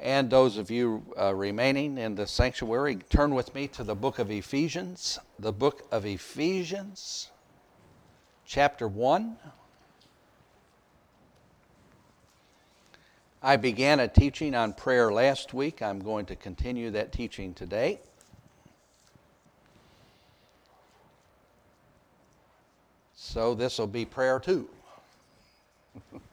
And 0.00 0.30
those 0.30 0.56
of 0.56 0.70
you 0.70 1.04
uh, 1.18 1.34
remaining 1.34 1.98
in 1.98 2.14
the 2.14 2.26
sanctuary, 2.26 2.96
turn 3.10 3.34
with 3.34 3.54
me 3.54 3.68
to 3.68 3.84
the 3.84 3.94
book 3.94 4.18
of 4.18 4.30
Ephesians, 4.30 5.18
the 5.38 5.52
book 5.52 5.86
of 5.92 6.06
Ephesians, 6.06 7.30
chapter 8.46 8.88
1. 8.88 9.36
I 13.42 13.56
began 13.56 14.00
a 14.00 14.08
teaching 14.08 14.54
on 14.54 14.72
prayer 14.72 15.12
last 15.12 15.52
week. 15.52 15.82
I'm 15.82 16.00
going 16.00 16.24
to 16.26 16.36
continue 16.36 16.90
that 16.92 17.12
teaching 17.12 17.52
today. 17.52 18.00
So 23.14 23.54
this 23.54 23.78
will 23.78 23.86
be 23.86 24.06
prayer 24.06 24.40
too. 24.40 24.66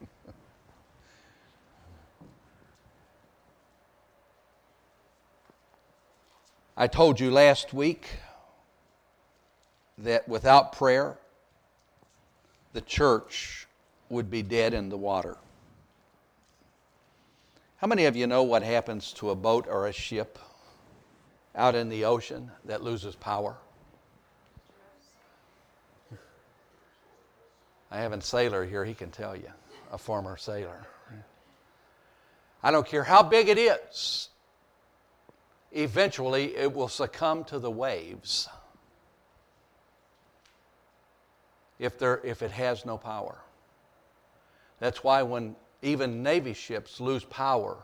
I 6.80 6.86
told 6.86 7.20
you 7.20 7.32
last 7.32 7.74
week 7.74 8.08
that 9.98 10.30
without 10.30 10.74
prayer, 10.74 11.18
the 12.74 12.82
church 12.82 13.66
would 14.10 14.30
be 14.30 14.44
dead 14.44 14.76
in 14.76 14.90
the 14.90 14.98
water. 14.98 15.38
How 17.78 17.88
many 17.88 18.06
of 18.06 18.16
you 18.16 18.28
know 18.28 18.44
what 18.44 18.62
happens 18.62 19.12
to 19.14 19.32
a 19.32 19.36
boat 19.36 19.66
or 19.68 19.88
a 19.88 19.92
ship 19.92 20.38
out 21.56 21.74
in 21.74 21.90
the 21.90 22.06
ocean 22.06 22.52
that 22.66 22.84
loses 22.84 23.16
power? 23.16 23.58
I 27.90 28.02
have 28.02 28.14
a 28.14 28.22
sailor 28.22 28.64
here, 28.64 28.86
he 28.86 28.94
can 28.94 29.10
tell 29.10 29.36
you, 29.36 29.50
a 29.92 29.98
former 29.98 30.38
sailor. 30.38 30.86
I 32.62 32.70
don't 32.70 32.86
care 32.86 33.04
how 33.04 33.24
big 33.24 33.50
it 33.50 33.58
is, 33.58 34.30
eventually 35.78 36.56
it 36.56 36.74
will 36.74 36.88
succumb 36.88 37.44
to 37.46 37.60
the 37.60 37.72
waves 37.72 38.50
if, 41.80 41.98
there, 42.00 42.22
if 42.24 42.42
it 42.42 42.52
has 42.52 42.86
no 42.86 42.98
power. 42.98 43.38
That's 44.80 45.04
why 45.04 45.24
when 45.24 45.56
even 45.82 46.24
Navy 46.24 46.54
ships 46.54 47.00
lose 47.00 47.24
power, 47.24 47.78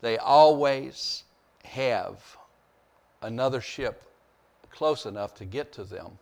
they 0.00 0.18
always 0.18 1.24
have 1.64 2.36
another 3.22 3.60
ship 3.60 4.04
close 4.70 5.06
enough 5.06 5.34
to 5.34 5.44
get 5.44 5.72
to 5.72 5.84
them 5.84 6.18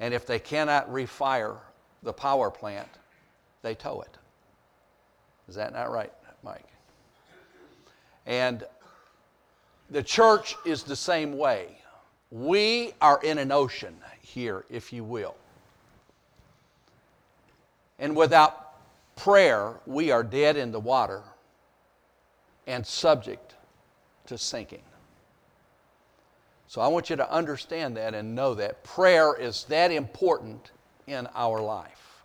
and 0.00 0.14
if 0.14 0.26
they 0.26 0.38
cannot 0.38 0.90
refire 0.90 1.56
the 2.02 2.12
power 2.12 2.50
plant, 2.50 2.88
they 3.62 3.74
tow 3.74 4.00
it. 4.02 4.16
Is 5.48 5.56
that 5.56 5.72
not 5.72 5.90
right, 5.90 6.12
Mike? 6.42 6.66
And 8.26 8.64
the 9.90 10.02
church 10.02 10.56
is 10.64 10.82
the 10.82 10.96
same 10.96 11.36
way. 11.36 11.78
We 12.30 12.92
are 13.00 13.20
in 13.22 13.38
an 13.38 13.52
ocean 13.52 13.96
here, 14.20 14.64
if 14.68 14.92
you 14.92 15.02
will. 15.02 15.34
And 17.98 18.14
without 18.14 18.74
prayer, 19.16 19.74
we 19.86 20.10
are 20.10 20.22
dead 20.22 20.56
in 20.56 20.70
the 20.70 20.80
water 20.80 21.22
and 22.66 22.86
subject 22.86 23.54
to 24.26 24.36
sinking. 24.36 24.82
So 26.66 26.82
I 26.82 26.88
want 26.88 27.08
you 27.08 27.16
to 27.16 27.32
understand 27.32 27.96
that 27.96 28.14
and 28.14 28.34
know 28.34 28.54
that 28.54 28.84
prayer 28.84 29.34
is 29.34 29.64
that 29.64 29.90
important 29.90 30.70
in 31.06 31.26
our 31.34 31.62
life. 31.62 32.22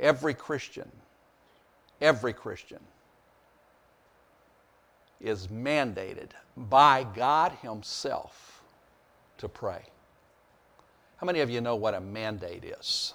Every 0.00 0.34
Christian, 0.34 0.90
every 2.00 2.32
Christian 2.32 2.80
is 5.20 5.48
mandated 5.48 6.30
by 6.56 7.04
God 7.14 7.52
Himself 7.62 8.62
to 9.38 9.48
pray. 9.48 9.82
How 11.16 11.26
many 11.26 11.40
of 11.40 11.50
you 11.50 11.60
know 11.60 11.76
what 11.76 11.94
a 11.94 12.00
mandate 12.00 12.64
is? 12.64 13.14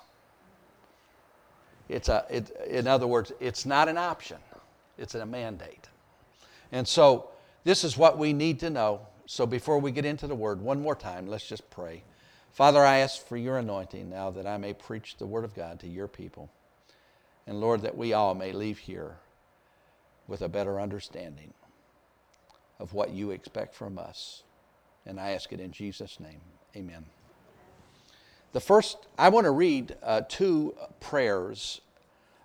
It's 1.90 2.10
a, 2.10 2.26
it, 2.30 2.52
in 2.68 2.88
other 2.88 3.08
words, 3.08 3.32
it's 3.40 3.66
not 3.66 3.88
an 3.88 3.98
option, 3.98 4.38
it's 4.98 5.16
a 5.16 5.26
mandate. 5.26 5.90
And 6.72 6.88
so, 6.88 7.30
this 7.64 7.84
is 7.84 7.98
what 7.98 8.18
we 8.18 8.34
need 8.34 8.60
to 8.60 8.70
know 8.70 9.02
so 9.28 9.46
before 9.46 9.80
we 9.80 9.92
get 9.92 10.06
into 10.06 10.28
the 10.28 10.36
word, 10.36 10.62
one 10.62 10.82
more 10.82 10.96
time, 10.96 11.28
let's 11.28 11.48
just 11.48 11.70
pray. 11.70 12.04
Father, 12.52 12.86
I 12.86 12.98
ask 12.98 13.26
for 13.26 13.38
your 13.38 13.58
anointing 13.58 14.10
now 14.10 14.30
that 14.32 14.46
I 14.46 14.58
may 14.58 14.74
preach 14.74 15.18
the 15.18 15.26
word 15.26 15.44
of 15.44 15.56
God 15.56 15.80
to 15.80 15.88
your 15.88 16.08
people. 16.08 16.50
And 17.48 17.60
Lord, 17.60 17.82
that 17.82 17.98
we 17.98 18.14
all 18.14 18.36
may 18.36 18.52
leave 18.52 18.78
here 18.78 19.18
with 20.28 20.42
a 20.42 20.50
better 20.50 20.80
understanding 20.80 21.54
of 22.80 22.94
what 22.94 23.12
you 23.12 23.31
expect 23.31 23.75
from 23.75 23.97
us. 23.97 24.44
And 25.06 25.19
I 25.19 25.31
ask 25.31 25.53
it 25.53 25.59
in 25.59 25.72
Jesus' 25.72 26.19
name. 26.19 26.41
Amen. 26.75 27.06
The 28.53 28.59
first, 28.59 29.08
I 29.18 29.30
want 29.30 29.46
to 29.46 29.52
read 29.52 29.96
uh, 30.02 30.22
two 30.28 30.75
prayers 31.00 31.81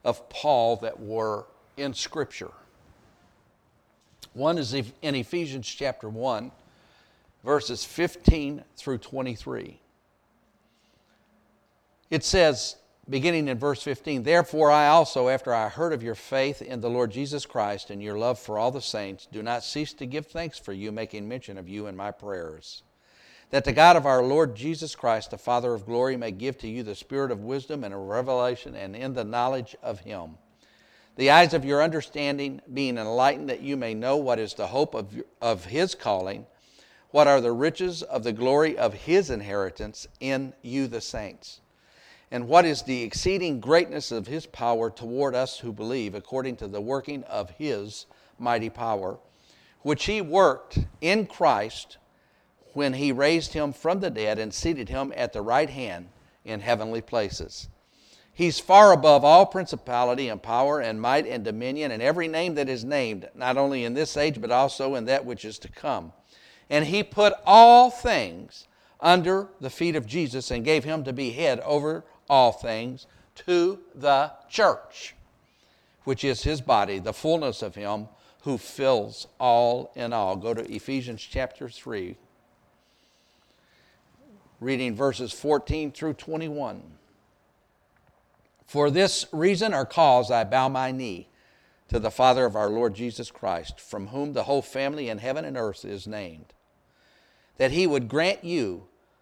of 0.05 0.29
Paul 0.29 0.77
that 0.77 1.01
were 1.01 1.47
in 1.77 1.95
Scripture. 1.95 2.53
One 4.33 4.59
is 4.59 4.75
in 4.75 5.15
Ephesians 5.15 5.67
chapter 5.67 6.09
1, 6.09 6.53
verses 7.45 7.85
15 7.85 8.63
through 8.77 8.99
23. 8.99 9.81
It 12.11 12.25
says, 12.25 12.77
beginning 13.09 13.49
in 13.49 13.59
verse 13.59 13.83
15, 13.83 14.23
Therefore 14.23 14.71
I 14.71 14.89
also, 14.89 15.29
after 15.29 15.53
I 15.55 15.69
heard 15.69 15.93
of 15.93 16.03
your 16.03 16.15
faith 16.15 16.63
in 16.63 16.81
the 16.81 16.91
Lord 16.91 17.11
Jesus 17.11 17.47
Christ 17.47 17.91
and 17.91 18.03
your 18.03 18.19
love 18.19 18.39
for 18.39 18.59
all 18.59 18.71
the 18.71 18.81
saints, 18.81 19.27
do 19.31 19.43
not 19.43 19.65
cease 19.65 19.93
to 19.95 20.07
give 20.07 20.27
thanks 20.27 20.59
for 20.59 20.73
you, 20.73 20.93
making 20.93 21.29
mention 21.29 21.59
of 21.59 21.69
you 21.69 21.87
in 21.87 21.97
my 21.97 22.11
prayers. 22.11 22.83
That 23.51 23.65
the 23.65 23.73
God 23.73 23.97
of 23.97 24.07
our 24.07 24.23
Lord 24.23 24.55
Jesus 24.55 24.95
Christ, 24.95 25.31
the 25.31 25.39
Father 25.39 25.75
of 25.75 25.87
glory, 25.87 26.17
may 26.17 26.31
give 26.31 26.59
to 26.59 26.69
you 26.69 26.83
the 26.83 26.95
spirit 26.95 27.31
of 27.31 27.41
wisdom 27.41 27.83
and 27.83 27.93
of 27.93 28.01
revelation 28.01 28.77
and 28.77 28.95
in 28.95 29.15
the 29.15 29.25
knowledge 29.25 29.75
of 29.83 30.01
him. 30.01 30.37
The 31.17 31.31
eyes 31.31 31.53
of 31.53 31.65
your 31.65 31.83
understanding 31.83 32.61
being 32.73 32.97
enlightened, 32.97 33.49
that 33.49 33.61
you 33.61 33.77
may 33.77 33.95
know 33.95 34.17
what 34.17 34.39
is 34.39 34.55
the 34.55 34.69
hope 34.69 34.95
of, 34.95 35.21
of 35.41 35.65
his 35.65 35.95
calling 35.95 36.47
what 37.11 37.27
are 37.27 37.41
the 37.41 37.53
riches 37.53 38.03
of 38.03 38.23
the 38.23 38.33
glory 38.33 38.79
of 38.79 38.95
his 38.95 39.31
inheritance 39.31 40.07
in 40.21 40.53
you, 40.63 40.87
the 40.87 41.01
saints? 41.01 41.61
And 42.31 42.47
what 42.47 42.65
is 42.65 42.83
the 42.83 43.03
exceeding 43.03 43.61
greatness 43.61 44.13
of 44.13 44.27
his 44.27 44.47
power 44.47 44.91
toward 44.91 45.35
us 45.35 45.59
who 45.59 45.73
believe, 45.73 46.15
according 46.15 46.57
to 46.57 46.69
the 46.69 46.81
working 46.81 47.25
of 47.25 47.51
his 47.51 48.07
mighty 48.39 48.71
power, 48.71 49.19
which 49.83 50.05
he 50.05 50.21
worked 50.21 50.79
in 51.01 51.27
Christ 51.27 51.99
when 52.73 52.95
he 52.95 53.11
raised 53.11 53.53
him 53.53 53.73
from 53.73 54.01
the 54.01 54.11
dead 54.11 54.39
and 54.39 54.55
seated 54.55 54.89
him 54.89 55.13
at 55.17 55.33
the 55.33 55.43
right 55.43 55.71
hand 55.71 56.09
in 56.45 56.61
heavenly 56.61 57.01
places? 57.01 57.69
He's 58.33 58.61
far 58.61 58.93
above 58.93 59.25
all 59.25 59.45
principality 59.45 60.29
and 60.29 60.43
power 60.43 60.81
and 60.81 61.01
might 61.01 61.27
and 61.27 61.45
dominion 61.45 61.91
and 61.91 62.01
every 62.01 62.29
name 62.29 62.55
that 62.55 62.69
is 62.69 62.85
named, 62.85 63.29
not 63.35 63.57
only 63.57 63.85
in 63.85 63.95
this 63.95 64.17
age, 64.17 64.41
but 64.41 64.53
also 64.53 64.95
in 64.95 65.07
that 65.07 65.25
which 65.25 65.45
is 65.45 65.59
to 65.59 65.69
come 65.69 66.13
and 66.71 66.87
he 66.87 67.03
put 67.03 67.35
all 67.45 67.91
things 67.91 68.69
under 69.01 69.49
the 69.61 69.69
feet 69.69 69.97
of 69.97 70.07
Jesus 70.07 70.51
and 70.51 70.65
gave 70.65 70.85
him 70.85 71.03
to 71.05 71.13
be 71.13 71.33
head 71.33 71.59
over 71.61 72.05
all 72.31 72.53
things 72.53 73.07
to 73.35 73.81
the 73.95 74.33
church, 74.49 75.15
which 76.05 76.25
is 76.25 76.43
his 76.43 76.63
body, 76.63 76.99
the 76.99 77.13
fullness 77.13 77.61
of 77.61 77.75
him 77.75 78.09
who 78.45 78.57
fills 78.57 79.27
all 79.39 79.93
in 79.95 80.15
all. 80.15 80.37
Go 80.37 80.55
to 80.55 80.75
Ephesians 80.75 81.21
chapter 81.21 81.69
3, 81.69 82.17
reading 84.61 84.95
verses 84.95 85.33
14 85.33 85.93
through 85.93 86.15
21. 86.15 86.83
For 88.65 88.91
this 88.91 89.27
reason 89.33 89.75
or 89.75 89.85
cause 89.85 90.31
I 90.31 90.45
bow 90.45 90.69
my 90.69 90.93
knee 90.93 91.29
to 91.89 91.99
the 91.99 92.11
Father 92.11 92.47
of 92.47 92.57
our 92.57 92.71
Lord 92.71 92.95
Jesus 92.95 93.31
Christ, 93.31 93.79
from 93.81 94.07
whom 94.07 94.33
the 94.33 94.45
whole 94.45 94.63
family 94.63 95.09
in 95.09 95.19
heaven 95.19 95.45
and 95.45 95.59
earth 95.59 95.85
is 95.85 96.07
named 96.07 96.55
that 97.61 97.73
he 97.73 97.87
would 97.87 98.09
grant 98.09 98.43
you, 98.43 98.87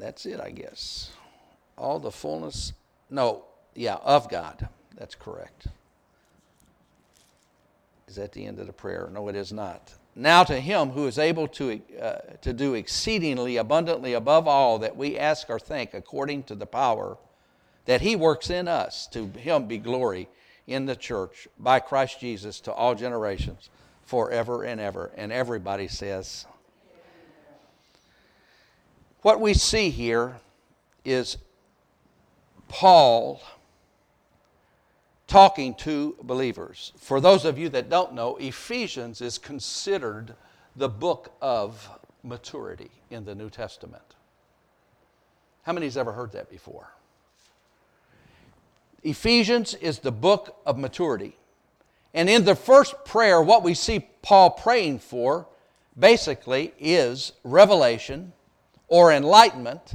That's 0.00 0.24
it, 0.26 0.40
I 0.40 0.50
guess. 0.50 1.10
All 1.76 1.98
the 1.98 2.10
fullness, 2.10 2.72
no, 3.10 3.44
yeah, 3.74 3.96
of 3.96 4.28
God. 4.28 4.68
That's 4.96 5.14
correct. 5.14 5.66
Is 8.08 8.16
that 8.16 8.32
the 8.32 8.44
end 8.44 8.58
of 8.58 8.66
the 8.66 8.72
prayer? 8.72 9.08
No, 9.12 9.28
it 9.28 9.36
is 9.36 9.52
not. 9.52 9.94
Now 10.16 10.42
to 10.44 10.58
him 10.58 10.90
who 10.90 11.06
is 11.06 11.18
able 11.18 11.46
to, 11.48 11.80
uh, 12.00 12.18
to 12.42 12.52
do 12.52 12.74
exceedingly 12.74 13.56
abundantly 13.56 14.14
above 14.14 14.48
all 14.48 14.78
that 14.80 14.96
we 14.96 15.16
ask 15.16 15.48
or 15.48 15.58
think, 15.58 15.94
according 15.94 16.42
to 16.44 16.54
the 16.54 16.66
power 16.66 17.16
that 17.84 18.00
he 18.00 18.16
works 18.16 18.50
in 18.50 18.68
us, 18.68 19.06
to 19.08 19.26
him 19.26 19.66
be 19.66 19.78
glory 19.78 20.28
in 20.66 20.86
the 20.86 20.96
church 20.96 21.46
by 21.58 21.78
Christ 21.78 22.20
Jesus 22.20 22.60
to 22.60 22.72
all 22.72 22.94
generations, 22.94 23.70
forever 24.04 24.64
and 24.64 24.80
ever. 24.80 25.12
And 25.16 25.30
everybody 25.30 25.88
says, 25.88 26.46
what 29.22 29.40
we 29.40 29.54
see 29.54 29.90
here 29.90 30.36
is 31.04 31.36
Paul 32.68 33.42
talking 35.26 35.74
to 35.76 36.16
believers. 36.22 36.92
For 36.98 37.20
those 37.20 37.44
of 37.44 37.58
you 37.58 37.68
that 37.70 37.88
don't 37.88 38.14
know, 38.14 38.36
Ephesians 38.36 39.20
is 39.20 39.38
considered 39.38 40.34
the 40.74 40.88
book 40.88 41.32
of 41.40 41.88
maturity 42.22 42.90
in 43.10 43.24
the 43.24 43.34
New 43.34 43.50
Testament. 43.50 44.02
How 45.62 45.72
many 45.72 45.84
many's 45.84 45.96
ever 45.96 46.12
heard 46.12 46.32
that 46.32 46.50
before? 46.50 46.90
Ephesians 49.02 49.74
is 49.74 50.00
the 50.00 50.12
book 50.12 50.56
of 50.66 50.78
maturity. 50.78 51.36
And 52.12 52.28
in 52.28 52.44
the 52.44 52.56
first 52.56 53.04
prayer, 53.04 53.40
what 53.40 53.62
we 53.62 53.74
see 53.74 54.00
Paul 54.22 54.50
praying 54.50 54.98
for 54.98 55.46
basically 55.98 56.72
is 56.78 57.32
revelation 57.44 58.32
or 58.90 59.12
enlightenment. 59.12 59.94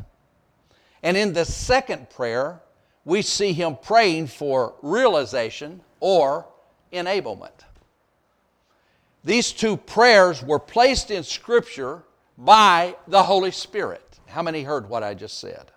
And 1.03 1.15
in 1.15 1.33
the 1.33 1.45
second 1.45 2.09
prayer, 2.09 2.61
we 3.03 3.21
see 3.21 3.53
him 3.53 3.77
praying 3.79 4.27
for 4.27 4.73
realization 4.81 5.81
or 5.99 6.47
enablement. 6.91 7.51
These 9.23 9.51
two 9.51 9.77
prayers 9.77 10.41
were 10.41 10.59
placed 10.59 11.11
in 11.11 11.23
Scripture 11.23 12.01
by 12.37 12.95
the 13.07 13.23
Holy 13.23 13.51
Spirit. 13.51 14.01
How 14.27 14.41
many 14.41 14.63
heard 14.63 14.89
what 14.89 15.03
I 15.03 15.13
just 15.13 15.39
said? 15.39 15.71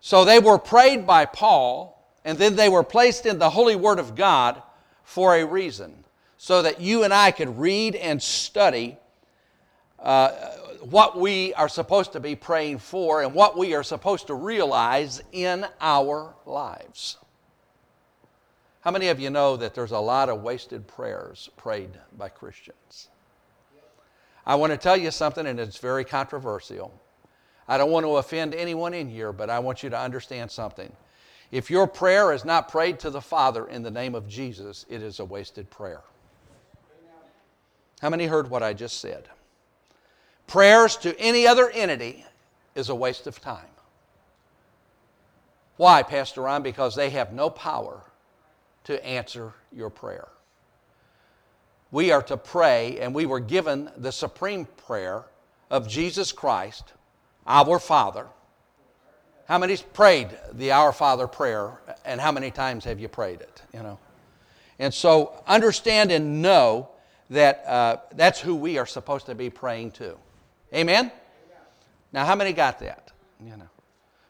So 0.00 0.24
they 0.24 0.38
were 0.38 0.58
prayed 0.58 1.06
by 1.06 1.24
Paul, 1.26 2.04
and 2.24 2.38
then 2.38 2.56
they 2.56 2.68
were 2.68 2.84
placed 2.84 3.26
in 3.26 3.38
the 3.38 3.50
Holy 3.50 3.76
Word 3.76 3.98
of 3.98 4.14
God 4.14 4.62
for 5.04 5.34
a 5.34 5.44
reason, 5.44 6.04
so 6.36 6.62
that 6.62 6.80
you 6.80 7.02
and 7.04 7.12
I 7.12 7.30
could 7.30 7.58
read 7.58 7.94
and 7.96 8.22
study 8.22 8.96
uh, 10.00 10.30
what 10.80 11.18
we 11.18 11.52
are 11.54 11.68
supposed 11.68 12.12
to 12.12 12.20
be 12.20 12.36
praying 12.36 12.78
for 12.78 13.22
and 13.22 13.34
what 13.34 13.58
we 13.58 13.74
are 13.74 13.82
supposed 13.82 14.28
to 14.28 14.34
realize 14.34 15.22
in 15.32 15.66
our 15.80 16.34
lives. 16.46 17.16
How 18.82 18.92
many 18.92 19.08
of 19.08 19.18
you 19.18 19.28
know 19.28 19.56
that 19.56 19.74
there's 19.74 19.90
a 19.90 19.98
lot 19.98 20.28
of 20.28 20.42
wasted 20.42 20.86
prayers 20.86 21.50
prayed 21.56 21.90
by 22.16 22.28
Christians? 22.28 23.08
I 24.46 24.54
want 24.54 24.72
to 24.72 24.78
tell 24.78 24.96
you 24.96 25.10
something, 25.10 25.46
and 25.46 25.60
it's 25.60 25.78
very 25.78 26.04
controversial. 26.04 26.98
I 27.66 27.76
don't 27.76 27.90
want 27.90 28.06
to 28.06 28.16
offend 28.16 28.54
anyone 28.54 28.94
in 28.94 29.08
here, 29.08 29.32
but 29.32 29.50
I 29.50 29.58
want 29.58 29.82
you 29.82 29.90
to 29.90 29.98
understand 29.98 30.50
something. 30.50 30.90
If 31.50 31.70
your 31.70 31.86
prayer 31.86 32.32
is 32.32 32.44
not 32.44 32.68
prayed 32.68 32.98
to 33.00 33.10
the 33.10 33.20
Father 33.20 33.66
in 33.66 33.82
the 33.82 33.90
name 33.90 34.14
of 34.14 34.28
Jesus, 34.28 34.86
it 34.88 35.02
is 35.02 35.18
a 35.18 35.24
wasted 35.24 35.68
prayer. 35.68 36.02
How 38.00 38.10
many 38.10 38.26
heard 38.26 38.48
what 38.48 38.62
I 38.62 38.72
just 38.72 39.00
said? 39.00 39.28
Prayers 40.48 40.96
to 40.96 41.16
any 41.20 41.46
other 41.46 41.70
entity 41.70 42.24
is 42.74 42.88
a 42.88 42.94
waste 42.94 43.26
of 43.26 43.40
time. 43.40 43.66
Why, 45.76 46.02
Pastor 46.02 46.42
Ron? 46.42 46.62
Because 46.62 46.96
they 46.96 47.10
have 47.10 47.32
no 47.32 47.50
power 47.50 48.00
to 48.84 49.06
answer 49.06 49.52
your 49.70 49.90
prayer. 49.90 50.26
We 51.90 52.10
are 52.10 52.22
to 52.22 52.36
pray, 52.36 52.98
and 52.98 53.14
we 53.14 53.26
were 53.26 53.40
given 53.40 53.90
the 53.96 54.10
supreme 54.10 54.66
prayer 54.86 55.24
of 55.70 55.86
Jesus 55.86 56.32
Christ, 56.32 56.92
our 57.46 57.78
Father. 57.78 58.26
How 59.46 59.58
many's 59.58 59.82
prayed 59.82 60.28
the 60.52 60.72
Our 60.72 60.92
Father 60.92 61.26
prayer, 61.26 61.78
and 62.04 62.20
how 62.20 62.32
many 62.32 62.50
times 62.50 62.84
have 62.84 62.98
you 62.98 63.08
prayed 63.08 63.40
it? 63.40 63.62
You 63.72 63.82
know, 63.82 63.98
and 64.78 64.92
so 64.92 65.42
understand 65.46 66.10
and 66.10 66.42
know 66.42 66.88
that 67.30 67.64
uh, 67.66 67.96
that's 68.14 68.40
who 68.40 68.56
we 68.56 68.78
are 68.78 68.86
supposed 68.86 69.26
to 69.26 69.34
be 69.34 69.50
praying 69.50 69.92
to. 69.92 70.16
Amen? 70.74 71.10
Now, 72.12 72.24
how 72.24 72.34
many 72.34 72.52
got 72.52 72.78
that? 72.80 73.12
You 73.44 73.56
know. 73.56 73.68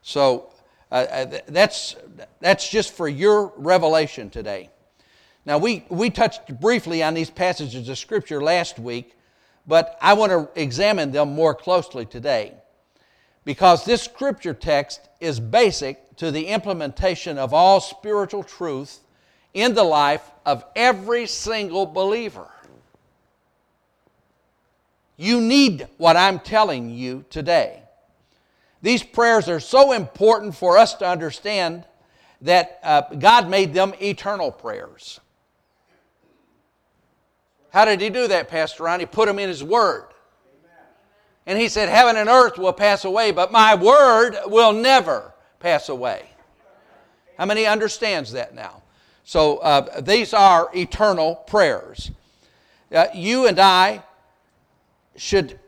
So 0.02 0.50
uh, 0.90 0.94
uh 0.94 1.38
that's, 1.48 1.96
that's 2.40 2.68
just 2.68 2.92
for 2.92 3.08
your 3.08 3.52
revelation 3.56 4.30
today. 4.30 4.70
Now, 5.44 5.58
we, 5.58 5.84
we 5.88 6.10
touched 6.10 6.60
briefly 6.60 7.02
on 7.02 7.14
these 7.14 7.30
passages 7.30 7.88
of 7.88 7.96
Scripture 7.96 8.42
last 8.42 8.78
week, 8.78 9.16
but 9.66 9.96
I 10.02 10.12
want 10.12 10.30
to 10.30 10.60
examine 10.60 11.10
them 11.10 11.32
more 11.32 11.54
closely 11.54 12.04
today 12.04 12.54
because 13.44 13.84
this 13.84 14.02
Scripture 14.02 14.52
text 14.52 15.08
is 15.20 15.40
basic 15.40 16.16
to 16.16 16.30
the 16.30 16.48
implementation 16.48 17.38
of 17.38 17.54
all 17.54 17.80
spiritual 17.80 18.42
truth 18.42 19.00
in 19.54 19.74
the 19.74 19.84
life 19.84 20.30
of 20.44 20.64
every 20.76 21.26
single 21.26 21.86
believer. 21.86 22.48
You 25.18 25.40
need 25.40 25.88
what 25.98 26.16
I'm 26.16 26.38
telling 26.38 26.90
you 26.90 27.24
today. 27.28 27.82
These 28.80 29.02
prayers 29.02 29.48
are 29.48 29.58
so 29.58 29.92
important 29.92 30.54
for 30.54 30.78
us 30.78 30.94
to 30.94 31.08
understand 31.08 31.84
that 32.42 32.78
uh, 32.84 33.02
God 33.18 33.50
made 33.50 33.74
them 33.74 33.92
eternal 34.00 34.52
prayers. 34.52 35.18
How 37.70 37.84
did 37.84 38.00
He 38.00 38.10
do 38.10 38.28
that, 38.28 38.48
Pastor 38.48 38.84
Ron? 38.84 39.00
He 39.00 39.06
put 39.06 39.26
them 39.26 39.40
in 39.40 39.48
His 39.48 39.64
Word. 39.64 40.06
And 41.46 41.58
He 41.58 41.68
said, 41.68 41.88
Heaven 41.88 42.16
and 42.16 42.28
earth 42.28 42.56
will 42.56 42.72
pass 42.72 43.04
away, 43.04 43.32
but 43.32 43.50
my 43.50 43.74
Word 43.74 44.36
will 44.46 44.72
never 44.72 45.34
pass 45.58 45.88
away. 45.88 46.26
How 47.36 47.44
many 47.44 47.66
understands 47.66 48.32
that 48.32 48.54
now? 48.54 48.82
So 49.24 49.58
uh, 49.58 50.00
these 50.00 50.32
are 50.32 50.70
eternal 50.74 51.34
prayers. 51.34 52.12
Uh, 52.92 53.06
you 53.12 53.48
and 53.48 53.58
I 53.58 54.04
should 55.18 55.58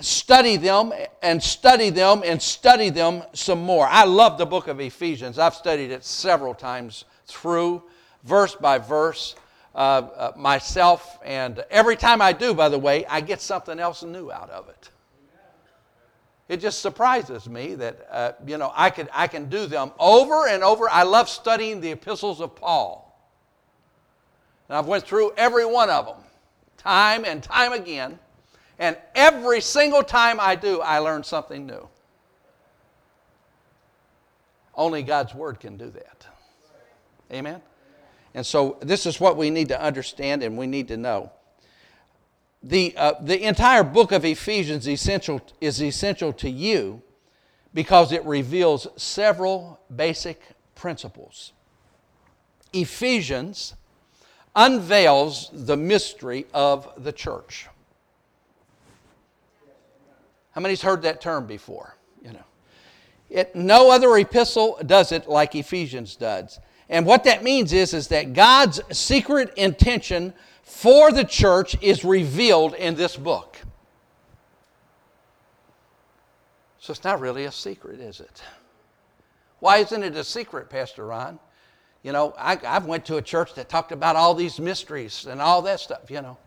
study 0.00 0.56
them 0.56 0.92
and 1.22 1.42
study 1.42 1.90
them 1.90 2.22
and 2.24 2.40
study 2.40 2.90
them 2.90 3.22
some 3.32 3.62
more. 3.62 3.86
I 3.86 4.04
love 4.04 4.38
the 4.38 4.46
book 4.46 4.68
of 4.68 4.80
Ephesians. 4.80 5.38
I've 5.38 5.54
studied 5.54 5.90
it 5.90 6.04
several 6.04 6.54
times 6.54 7.04
through, 7.26 7.82
verse 8.24 8.54
by 8.54 8.78
verse, 8.78 9.36
uh, 9.74 9.78
uh, 9.78 10.32
myself. 10.36 11.18
And 11.24 11.64
every 11.70 11.96
time 11.96 12.22
I 12.22 12.32
do, 12.32 12.54
by 12.54 12.68
the 12.68 12.78
way, 12.78 13.04
I 13.06 13.20
get 13.20 13.40
something 13.40 13.78
else 13.78 14.02
new 14.02 14.30
out 14.32 14.50
of 14.50 14.68
it. 14.68 14.90
It 16.48 16.60
just 16.60 16.80
surprises 16.80 17.48
me 17.48 17.76
that, 17.76 18.08
uh, 18.10 18.32
you 18.44 18.58
know, 18.58 18.72
I, 18.74 18.90
could, 18.90 19.08
I 19.12 19.28
can 19.28 19.48
do 19.48 19.66
them 19.66 19.92
over 20.00 20.48
and 20.48 20.64
over. 20.64 20.88
I 20.90 21.04
love 21.04 21.28
studying 21.28 21.80
the 21.80 21.92
epistles 21.92 22.40
of 22.40 22.56
Paul. 22.56 23.06
And 24.68 24.76
I've 24.76 24.86
went 24.86 25.04
through 25.04 25.32
every 25.36 25.64
one 25.64 25.90
of 25.90 26.06
them, 26.06 26.16
time 26.76 27.24
and 27.24 27.40
time 27.40 27.72
again. 27.72 28.18
And 28.80 28.96
every 29.14 29.60
single 29.60 30.02
time 30.02 30.40
I 30.40 30.56
do, 30.56 30.80
I 30.80 30.98
learn 30.98 31.22
something 31.22 31.66
new. 31.66 31.86
Only 34.74 35.02
God's 35.02 35.34
Word 35.34 35.60
can 35.60 35.76
do 35.76 35.90
that. 35.90 36.26
Amen? 37.30 37.60
And 38.34 38.44
so 38.44 38.78
this 38.80 39.04
is 39.04 39.20
what 39.20 39.36
we 39.36 39.50
need 39.50 39.68
to 39.68 39.80
understand 39.80 40.42
and 40.42 40.56
we 40.56 40.66
need 40.66 40.88
to 40.88 40.96
know. 40.96 41.30
The, 42.62 42.94
uh, 42.96 43.14
the 43.20 43.42
entire 43.46 43.84
book 43.84 44.12
of 44.12 44.24
Ephesians 44.24 44.88
essential, 44.88 45.42
is 45.60 45.82
essential 45.82 46.32
to 46.34 46.48
you 46.48 47.02
because 47.74 48.12
it 48.12 48.24
reveals 48.24 48.86
several 48.96 49.78
basic 49.94 50.40
principles. 50.74 51.52
Ephesians 52.72 53.74
unveils 54.56 55.50
the 55.52 55.76
mystery 55.76 56.46
of 56.54 56.88
the 56.96 57.12
church. 57.12 57.68
How 60.52 60.60
many's 60.60 60.82
heard 60.82 61.02
that 61.02 61.20
term 61.20 61.46
before? 61.46 61.96
You 62.22 62.32
know, 62.32 62.44
it, 63.28 63.54
no 63.54 63.90
other 63.90 64.16
epistle 64.16 64.78
does 64.84 65.12
it 65.12 65.28
like 65.28 65.54
Ephesians 65.54 66.16
does. 66.16 66.58
And 66.88 67.06
what 67.06 67.24
that 67.24 67.44
means 67.44 67.72
is, 67.72 67.94
is 67.94 68.08
that 68.08 68.32
God's 68.32 68.80
secret 68.90 69.54
intention 69.56 70.34
for 70.64 71.12
the 71.12 71.24
church 71.24 71.76
is 71.80 72.04
revealed 72.04 72.74
in 72.74 72.96
this 72.96 73.16
book. 73.16 73.56
So 76.80 76.92
it's 76.92 77.04
not 77.04 77.20
really 77.20 77.44
a 77.44 77.52
secret, 77.52 78.00
is 78.00 78.20
it? 78.20 78.42
Why 79.60 79.78
isn't 79.78 80.02
it 80.02 80.16
a 80.16 80.24
secret, 80.24 80.68
Pastor 80.70 81.06
Ron? 81.06 81.38
You 82.02 82.12
know, 82.12 82.34
I, 82.38 82.58
I've 82.66 82.86
went 82.86 83.04
to 83.06 83.18
a 83.18 83.22
church 83.22 83.54
that 83.54 83.68
talked 83.68 83.92
about 83.92 84.16
all 84.16 84.34
these 84.34 84.58
mysteries 84.58 85.26
and 85.26 85.40
all 85.40 85.62
that 85.62 85.80
stuff, 85.80 86.10
you 86.10 86.22
know. 86.22 86.38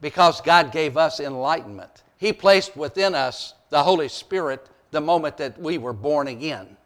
Because 0.00 0.40
God 0.40 0.70
gave 0.70 0.96
us 0.96 1.18
enlightenment. 1.18 2.02
He 2.18 2.32
placed 2.32 2.76
within 2.76 3.14
us 3.14 3.54
the 3.70 3.82
Holy 3.82 4.08
Spirit 4.08 4.68
the 4.90 5.00
moment 5.00 5.36
that 5.38 5.60
we 5.60 5.78
were 5.78 5.92
born 5.92 6.28
again. 6.28 6.76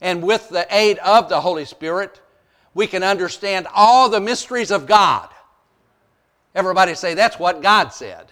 And 0.00 0.22
with 0.22 0.48
the 0.48 0.66
aid 0.70 0.98
of 0.98 1.28
the 1.28 1.40
Holy 1.40 1.64
Spirit, 1.64 2.20
we 2.74 2.86
can 2.86 3.02
understand 3.02 3.68
all 3.72 4.08
the 4.08 4.20
mysteries 4.20 4.70
of 4.70 4.86
God. 4.86 5.28
Everybody 6.54 6.94
say, 6.94 7.14
That's 7.14 7.38
what 7.38 7.62
God 7.62 7.88
said. 7.88 8.26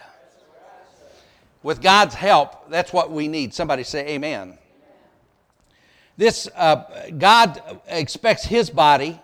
With 1.63 1.81
God's 1.81 2.15
help, 2.15 2.69
that's 2.71 2.93
what 2.93 3.13
we 3.13 3.29
need. 3.29 3.55
Somebody 3.55 3.85
say, 3.85 4.07
Amen. 4.09 4.59
This, 6.17 6.49
uh, 6.55 7.11
God 7.17 7.81
expects 7.87 8.45
His 8.45 8.69
body 8.69 9.21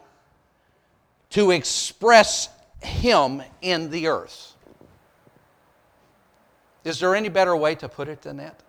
to 1.31 1.51
express 1.51 2.49
Him 2.81 3.43
in 3.61 3.91
the 3.91 4.07
earth. 4.07 4.55
Is 6.89 6.99
there 7.01 7.15
any 7.15 7.29
better 7.29 7.55
way 7.57 7.75
to 7.77 7.89
put 7.89 8.09
it 8.09 8.23
than 8.23 8.39
that? 8.39 8.61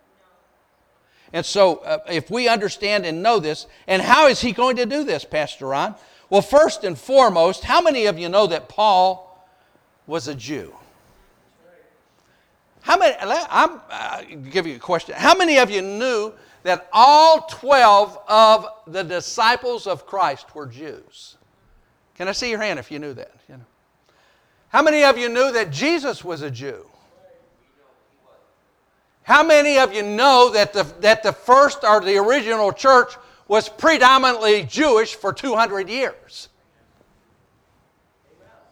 And 1.32 1.46
so, 1.46 1.76
uh, 1.78 1.98
if 2.08 2.30
we 2.30 2.48
understand 2.48 3.06
and 3.06 3.22
know 3.22 3.38
this, 3.38 3.66
and 3.86 4.02
how 4.02 4.26
is 4.26 4.40
he 4.40 4.52
going 4.52 4.76
to 4.76 4.86
do 4.86 5.04
this, 5.04 5.24
Pastor 5.24 5.66
Ron? 5.68 5.94
Well, 6.28 6.42
first 6.42 6.84
and 6.84 6.98
foremost, 6.98 7.64
how 7.64 7.80
many 7.80 8.06
of 8.06 8.18
you 8.18 8.28
know 8.28 8.46
that 8.48 8.68
Paul 8.68 9.48
was 10.06 10.28
a 10.28 10.34
Jew? 10.34 10.74
How 12.82 12.96
many, 12.96 13.14
I'm 13.20 13.80
uh, 13.90 14.22
give 14.50 14.66
you 14.66 14.76
a 14.76 14.78
question. 14.78 15.14
How 15.16 15.34
many 15.34 15.58
of 15.58 15.70
you 15.70 15.82
knew 15.82 16.32
that 16.62 16.88
all 16.92 17.42
12 17.42 18.18
of 18.28 18.66
the 18.86 19.02
disciples 19.02 19.86
of 19.86 20.06
Christ 20.06 20.54
were 20.54 20.66
Jews? 20.66 21.36
Can 22.16 22.28
I 22.28 22.32
see 22.32 22.50
your 22.50 22.60
hand 22.60 22.78
if 22.78 22.90
you 22.90 22.98
knew 22.98 23.14
that? 23.14 23.32
You 23.48 23.58
know. 23.58 23.64
How 24.68 24.82
many 24.82 25.04
of 25.04 25.18
you 25.18 25.28
knew 25.28 25.52
that 25.52 25.70
Jesus 25.70 26.24
was 26.24 26.42
a 26.42 26.50
Jew? 26.50 26.89
How 29.30 29.44
many 29.44 29.78
of 29.78 29.94
you 29.94 30.02
know 30.02 30.50
that 30.54 30.72
the, 30.72 30.82
that 31.02 31.22
the 31.22 31.30
first 31.30 31.84
or 31.84 32.00
the 32.00 32.16
original 32.16 32.72
church 32.72 33.12
was 33.46 33.68
predominantly 33.68 34.64
Jewish 34.64 35.14
for 35.14 35.32
200 35.32 35.88
years? 35.88 36.48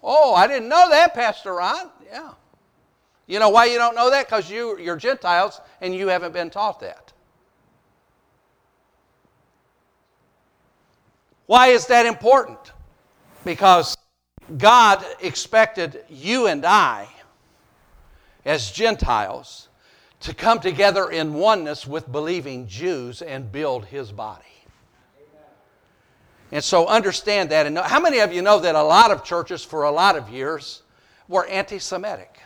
Oh, 0.02 0.34
I 0.34 0.48
didn't 0.48 0.68
know 0.68 0.90
that, 0.90 1.14
Pastor 1.14 1.54
Ron. 1.54 1.90
Yeah. 2.04 2.32
You 3.28 3.38
know 3.38 3.50
why 3.50 3.66
you 3.66 3.78
don't 3.78 3.94
know 3.94 4.10
that? 4.10 4.26
Because 4.26 4.50
you, 4.50 4.76
you're 4.80 4.96
Gentiles 4.96 5.60
and 5.80 5.94
you 5.94 6.08
haven't 6.08 6.32
been 6.32 6.50
taught 6.50 6.80
that. 6.80 7.12
Why 11.46 11.68
is 11.68 11.86
that 11.86 12.04
important? 12.04 12.72
Because 13.44 13.96
God 14.56 15.04
expected 15.20 16.02
you 16.08 16.48
and 16.48 16.66
I, 16.66 17.06
as 18.44 18.72
Gentiles, 18.72 19.67
to 20.20 20.34
come 20.34 20.60
together 20.60 21.10
in 21.10 21.34
oneness 21.34 21.86
with 21.86 22.10
believing 22.10 22.66
Jews 22.66 23.22
and 23.22 23.50
build 23.50 23.86
His 23.86 24.12
body. 24.12 24.44
And 26.50 26.64
so 26.64 26.86
understand 26.86 27.50
that. 27.50 27.66
And 27.66 27.74
know, 27.74 27.82
how 27.82 28.00
many 28.00 28.20
of 28.20 28.32
you 28.32 28.42
know 28.42 28.58
that 28.60 28.74
a 28.74 28.82
lot 28.82 29.10
of 29.10 29.22
churches 29.22 29.62
for 29.62 29.84
a 29.84 29.90
lot 29.90 30.16
of 30.16 30.30
years 30.30 30.82
were 31.28 31.46
anti 31.46 31.78
Semitic? 31.78 32.38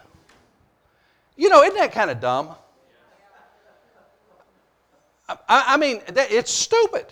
You 1.37 1.49
know, 1.49 1.63
isn't 1.63 1.77
that 1.77 1.93
kind 1.93 2.11
of 2.11 2.21
dumb? 2.21 2.55
I, 5.49 5.77
mean, 5.77 6.03
it's 6.09 6.51
stupid. 6.51 7.07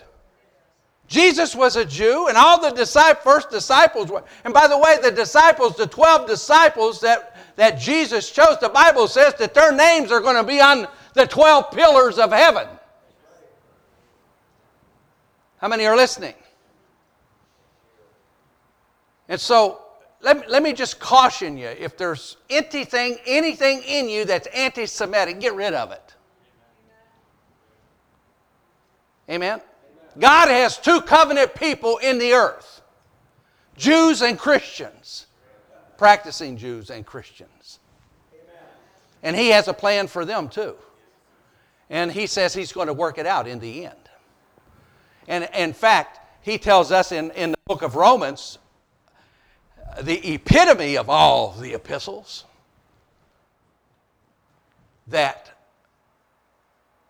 Jesus 1.07 1.55
was 1.55 1.75
a 1.75 1.83
Jew, 1.83 2.27
and 2.27 2.37
all 2.37 2.61
the 2.61 3.17
first 3.23 3.49
disciples 3.49 4.09
were. 4.09 4.23
And 4.45 4.53
by 4.53 4.67
the 4.67 4.77
way, 4.77 4.97
the 5.01 5.11
disciples, 5.11 5.75
the 5.75 5.87
12 5.87 6.27
disciples 6.27 7.01
that, 7.01 7.30
that 7.55 7.79
Jesus 7.79 8.31
chose, 8.31 8.57
the 8.59 8.69
Bible 8.69 9.07
says 9.07 9.33
that 9.35 9.53
their 9.53 9.71
names 9.71 10.11
are 10.11 10.19
going 10.19 10.35
to 10.35 10.43
be 10.43 10.61
on 10.61 10.87
the 11.13 11.25
12 11.25 11.71
pillars 11.71 12.17
of 12.17 12.31
heaven. 12.31 12.67
How 15.57 15.67
many 15.67 15.85
are 15.85 15.95
listening? 15.95 16.33
And 19.29 19.39
so, 19.39 19.81
let 20.21 20.37
me, 20.37 20.43
let 20.47 20.63
me 20.63 20.73
just 20.73 20.99
caution 20.99 21.57
you 21.57 21.67
if 21.67 21.97
there's 21.97 22.37
anything, 22.49 23.17
anything 23.25 23.81
in 23.87 24.09
you 24.09 24.25
that's 24.25 24.47
anti 24.47 24.85
Semitic, 24.85 25.39
get 25.39 25.55
rid 25.55 25.73
of 25.73 25.91
it. 25.91 26.15
Amen? 29.29 29.61
God 30.19 30.49
has 30.49 30.77
two 30.77 31.01
covenant 31.01 31.55
people 31.55 31.97
in 31.97 32.17
the 32.19 32.33
earth 32.33 32.81
Jews 33.77 34.21
and 34.21 34.37
Christians, 34.37 35.27
practicing 36.01 36.57
Jews 36.57 36.89
and 36.89 37.05
Christians. 37.05 37.77
And 39.21 39.35
He 39.35 39.49
has 39.49 39.67
a 39.67 39.73
plan 39.73 40.07
for 40.07 40.25
them 40.25 40.49
too. 40.49 40.73
And 41.91 42.11
He 42.11 42.25
says 42.25 42.55
He's 42.55 42.73
going 42.73 42.87
to 42.87 42.93
work 42.93 43.19
it 43.19 43.27
out 43.27 43.47
in 43.47 43.59
the 43.59 43.85
end. 43.85 44.09
And 45.27 45.47
in 45.55 45.73
fact, 45.73 46.19
He 46.41 46.57
tells 46.57 46.91
us 46.91 47.11
in, 47.11 47.29
in 47.31 47.51
the 47.51 47.57
book 47.67 47.83
of 47.83 47.95
Romans, 47.95 48.57
the 50.01 50.33
epitome 50.33 50.97
of 50.97 51.07
all 51.07 51.51
the 51.51 51.75
epistles, 51.75 52.45
that 55.05 55.51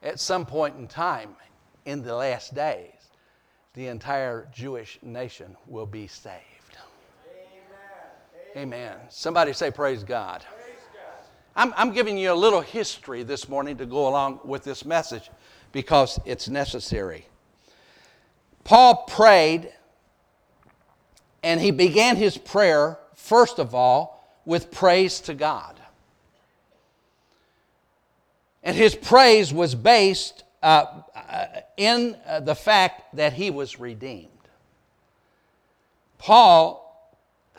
at 0.03 0.19
some 0.19 0.45
point 0.45 0.75
in 0.75 0.89
time, 0.89 1.38
in 1.86 2.03
the 2.03 2.13
last 2.13 2.53
days, 2.53 2.91
the 3.74 3.88
entire 3.88 4.50
Jewish 4.53 5.00
nation 5.01 5.55
will 5.65 5.86
be 5.86 6.07
saved. 6.07 6.50
Amen. 8.55 8.98
Somebody 9.10 9.53
say, 9.53 9.72
Praise 9.72 10.03
God. 10.03 10.43
Praise 10.62 10.75
God. 10.93 11.25
I'm, 11.55 11.74
I'm 11.77 11.93
giving 11.93 12.17
you 12.17 12.34
a 12.34 12.36
little 12.36 12.62
history 12.62 13.24
this 13.24 13.48
morning 13.48 13.77
to 13.77 13.86
go 13.86 14.10
along 14.10 14.41
with 14.43 14.63
this 14.63 14.84
message 14.84 15.29
because 15.72 16.20
it's 16.25 16.50
necessary. 16.50 17.25
Paul 18.65 19.05
prayed, 19.08 19.72
and 21.43 21.62
he 21.62 21.72
began 21.72 22.17
his 22.17 22.38
prayer, 22.38 23.00
first 23.15 23.58
of 23.58 23.74
all, 23.74 24.22
with 24.46 24.70
praise 24.70 25.22
to 25.22 25.34
God. 25.34 25.79
And 28.63 28.75
his 28.75 28.96
praise 28.96 29.53
was 29.53 29.75
based 29.75 30.43
uh, 30.62 30.86
uh, 31.15 31.46
in 31.77 32.17
uh, 32.27 32.41
the 32.41 32.53
fact 32.53 33.15
that 33.15 33.34
he 33.34 33.50
was 33.50 33.79
redeemed. 33.79 34.27
Paul 36.17 36.81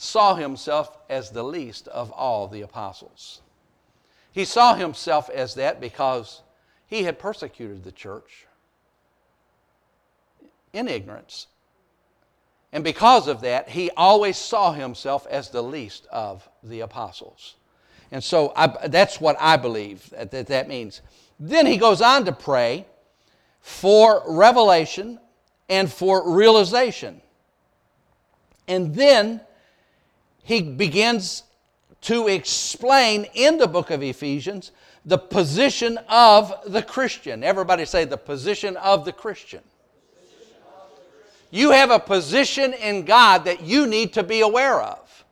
saw 0.03 0.35
himself 0.35 0.99
as 1.09 1.31
the 1.31 1.45
least 1.45 1.87
of 1.87 2.11
all 2.11 2.49
the 2.49 2.61
apostles. 2.61 3.41
He 4.33 4.45
saw 4.45 4.75
himself 4.75 5.31
as 5.31 5.55
that 5.55 5.81
because 5.81 6.43
he 6.89 7.05
had 7.05 7.21
persecuted 7.21 7.85
the 7.85 7.93
church 7.93 8.47
in 10.73 10.89
ignorance. 10.89 11.47
And 12.73 12.83
because 12.83 13.29
of 13.29 13.43
that, 13.43 13.69
he 13.69 13.93
always 13.97 14.37
saw 14.37 14.73
himself 14.73 15.25
as 15.29 15.51
the 15.51 15.63
least 15.63 16.09
of 16.11 16.49
the 16.65 16.81
apostles. 16.81 17.55
And 18.11 18.25
so 18.25 18.53
I, 18.57 18.89
that's 18.89 19.21
what 19.21 19.37
I 19.39 19.57
believe 19.57 20.11
that, 20.11 20.33
that 20.33 20.49
that 20.49 20.67
means. 20.67 21.01
Then 21.39 21.65
he 21.65 21.77
goes 21.77 22.03
on 22.03 22.25
to 22.25 22.33
pray 22.33 22.87
for 23.61 24.25
revelation 24.27 25.21
and 25.69 25.91
for 25.91 26.35
realization. 26.35 27.23
And 28.67 28.97
then 28.97 29.41
he 30.43 30.63
begins 30.63 31.45
to 32.03 32.29
explain 32.29 33.27
in 33.35 33.59
the 33.59 33.67
book 33.67 33.91
of 33.91 34.03
Ephesians 34.03 34.73
the 35.05 35.19
position 35.19 35.99
of 36.09 36.53
the 36.67 36.83
Christian. 36.83 37.43
Everybody 37.43 37.85
say 37.85 38.05
the 38.05 38.17
position 38.17 38.77
of 38.77 39.05
the 39.05 39.13
Christian. 39.13 39.61
You 41.51 41.71
have 41.71 41.91
a 41.91 41.99
position 41.99 42.73
in 42.73 43.05
God 43.05 43.45
that 43.45 43.61
you 43.63 43.87
need 43.87 44.15
to 44.15 44.23
be 44.23 44.41
aware 44.41 44.81
of. 44.81 45.25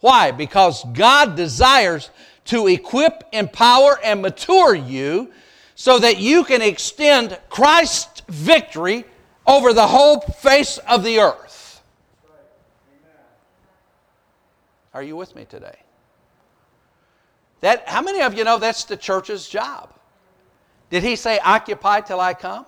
Why? 0.00 0.30
Because 0.30 0.84
God 0.92 1.36
desires 1.36 2.10
to 2.46 2.66
equip, 2.66 3.24
empower, 3.32 3.98
and 4.04 4.22
mature 4.22 4.74
you 4.74 5.32
so 5.74 5.98
that 5.98 6.18
you 6.18 6.44
can 6.44 6.60
extend 6.60 7.38
Christ's 7.48 8.22
victory 8.28 9.04
over 9.46 9.72
the 9.72 9.86
whole 9.86 10.20
face 10.20 10.78
of 10.78 11.02
the 11.02 11.20
earth. 11.20 11.47
Are 14.98 15.02
you 15.04 15.14
with 15.14 15.36
me 15.36 15.44
today? 15.44 15.78
That, 17.60 17.88
how 17.88 18.02
many 18.02 18.20
of 18.20 18.34
you 18.34 18.42
know 18.42 18.58
that's 18.58 18.82
the 18.82 18.96
church's 18.96 19.48
job? 19.48 19.94
Did 20.90 21.04
he 21.04 21.14
say, 21.14 21.38
Occupy 21.38 22.00
till 22.00 22.18
I 22.18 22.34
come? 22.34 22.66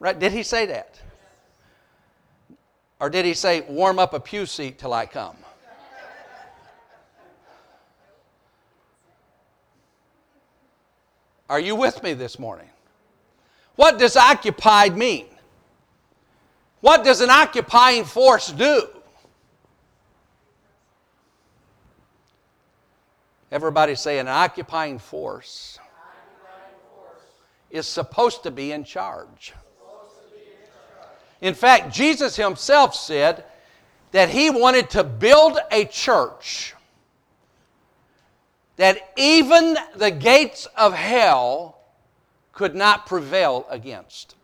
Right? 0.00 0.18
Did 0.18 0.32
he 0.32 0.42
say 0.42 0.66
that? 0.66 1.00
Or 2.98 3.08
did 3.08 3.24
he 3.24 3.34
say, 3.34 3.60
Warm 3.68 4.00
up 4.00 4.12
a 4.12 4.18
pew 4.18 4.44
seat 4.44 4.80
till 4.80 4.92
I 4.92 5.06
come? 5.06 5.36
Are 11.48 11.60
you 11.60 11.76
with 11.76 12.02
me 12.02 12.12
this 12.14 12.40
morning? 12.40 12.70
What 13.76 14.00
does 14.00 14.16
occupied 14.16 14.96
mean? 14.96 15.26
What 16.80 17.04
does 17.04 17.20
an 17.20 17.30
occupying 17.30 18.04
force 18.04 18.50
do? 18.50 18.88
Everybody 23.50 23.94
say 23.94 24.18
an 24.18 24.28
occupying 24.28 24.98
force, 24.98 25.78
is 27.70 27.86
supposed 27.86 28.42
to 28.42 28.50
be 28.50 28.72
in 28.72 28.84
charge. 28.84 29.52
In 31.40 31.54
fact, 31.54 31.92
Jesus 31.94 32.36
himself 32.36 32.94
said 32.94 33.44
that 34.12 34.28
he 34.28 34.50
wanted 34.50 34.90
to 34.90 35.04
build 35.04 35.58
a 35.70 35.84
church 35.84 36.74
that 38.76 39.12
even 39.16 39.76
the 39.96 40.10
gates 40.10 40.66
of 40.76 40.94
hell 40.94 41.78
could 42.52 42.74
not 42.74 43.06
prevail 43.06 43.66
against. 43.70 44.34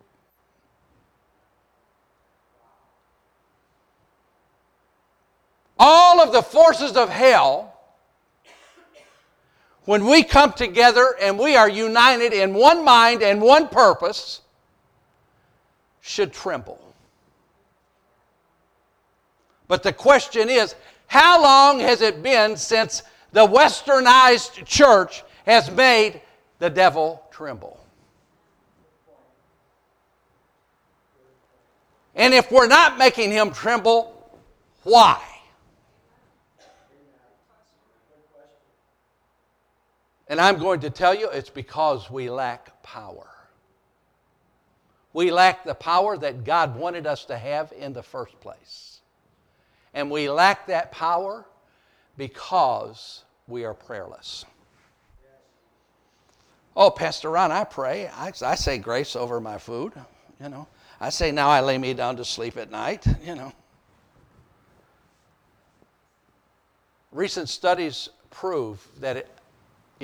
All 5.78 6.20
of 6.20 6.32
the 6.32 6.42
forces 6.42 6.96
of 6.96 7.08
hell, 7.08 7.73
when 9.84 10.06
we 10.06 10.22
come 10.22 10.52
together 10.52 11.14
and 11.20 11.38
we 11.38 11.56
are 11.56 11.68
united 11.68 12.32
in 12.32 12.54
one 12.54 12.84
mind 12.84 13.22
and 13.22 13.40
one 13.40 13.68
purpose, 13.68 14.40
should 16.00 16.32
tremble. 16.32 16.80
But 19.68 19.82
the 19.82 19.92
question 19.92 20.48
is 20.48 20.74
how 21.06 21.42
long 21.42 21.80
has 21.80 22.02
it 22.02 22.22
been 22.22 22.56
since 22.56 23.02
the 23.32 23.46
westernized 23.46 24.64
church 24.66 25.22
has 25.46 25.70
made 25.70 26.20
the 26.58 26.70
devil 26.70 27.22
tremble? 27.30 27.78
And 32.14 32.32
if 32.32 32.50
we're 32.52 32.68
not 32.68 32.96
making 32.96 33.32
him 33.32 33.50
tremble, 33.50 34.12
why? 34.84 35.20
And 40.28 40.40
I'm 40.40 40.58
going 40.58 40.80
to 40.80 40.90
tell 40.90 41.14
you 41.14 41.28
it's 41.28 41.50
because 41.50 42.10
we 42.10 42.30
lack 42.30 42.82
power. 42.82 43.28
We 45.12 45.30
lack 45.30 45.64
the 45.64 45.74
power 45.74 46.16
that 46.18 46.44
God 46.44 46.76
wanted 46.76 47.06
us 47.06 47.24
to 47.26 47.38
have 47.38 47.72
in 47.76 47.92
the 47.92 48.02
first 48.02 48.38
place. 48.40 49.00
And 49.92 50.10
we 50.10 50.28
lack 50.28 50.66
that 50.66 50.90
power 50.90 51.44
because 52.16 53.22
we 53.46 53.64
are 53.64 53.74
prayerless. 53.74 54.44
Oh, 56.76 56.90
Pastor 56.90 57.30
Ron, 57.30 57.52
I 57.52 57.64
pray. 57.64 58.08
I, 58.08 58.32
I 58.42 58.54
say 58.56 58.78
grace 58.78 59.14
over 59.14 59.40
my 59.40 59.58
food, 59.58 59.92
you 60.42 60.48
know. 60.48 60.66
I 61.00 61.10
say, 61.10 61.30
now 61.30 61.48
I 61.48 61.60
lay 61.60 61.78
me 61.78 61.94
down 61.94 62.16
to 62.16 62.24
sleep 62.24 62.56
at 62.56 62.70
night, 62.70 63.06
you 63.24 63.34
know. 63.36 63.52
Recent 67.12 67.48
studies 67.48 68.08
prove 68.30 68.84
that 68.98 69.18
it, 69.18 69.30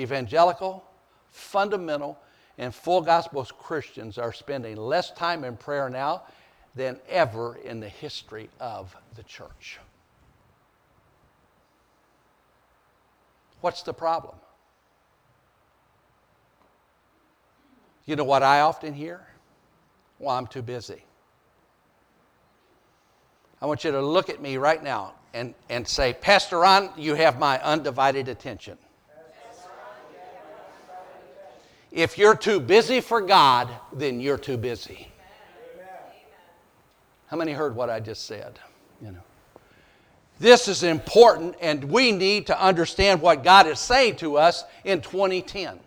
evangelical, 0.01 0.83
fundamental, 1.29 2.17
and 2.57 2.73
full 2.73 3.01
gospel 3.01 3.45
Christians 3.45 4.17
are 4.17 4.33
spending 4.33 4.75
less 4.75 5.11
time 5.11 5.43
in 5.43 5.57
prayer 5.57 5.89
now 5.89 6.23
than 6.75 6.97
ever 7.09 7.57
in 7.63 7.79
the 7.79 7.89
history 7.89 8.49
of 8.59 8.95
the 9.15 9.23
church. 9.23 9.79
What's 13.61 13.83
the 13.83 13.93
problem? 13.93 14.35
You 18.05 18.15
know 18.15 18.23
what 18.23 18.43
I 18.43 18.61
often 18.61 18.93
hear? 18.93 19.21
Well, 20.19 20.35
I'm 20.35 20.47
too 20.47 20.61
busy. 20.61 21.03
I 23.61 23.67
want 23.67 23.83
you 23.83 23.91
to 23.91 24.01
look 24.01 24.29
at 24.29 24.41
me 24.41 24.57
right 24.57 24.83
now 24.83 25.13
and, 25.33 25.53
and 25.69 25.87
say, 25.87 26.13
Pastor 26.13 26.59
Ron, 26.59 26.89
you 26.97 27.13
have 27.13 27.37
my 27.37 27.61
undivided 27.61 28.27
attention. 28.27 28.77
If 31.91 32.17
you're 32.17 32.35
too 32.35 32.59
busy 32.59 33.01
for 33.01 33.21
God, 33.21 33.69
then 33.91 34.21
you're 34.21 34.37
too 34.37 34.57
busy. 34.57 35.09
How 37.27 37.37
many 37.37 37.51
heard 37.51 37.75
what 37.75 37.89
I 37.89 37.99
just 37.99 38.25
said? 38.25 38.59
You 39.01 39.11
know. 39.11 39.23
This 40.39 40.67
is 40.67 40.83
important, 40.83 41.55
and 41.61 41.83
we 41.83 42.11
need 42.11 42.47
to 42.47 42.59
understand 42.59 43.21
what 43.21 43.43
God 43.43 43.67
is 43.67 43.79
saying 43.79 44.15
to 44.17 44.37
us 44.37 44.63
in 44.83 45.01
2010. 45.01 45.79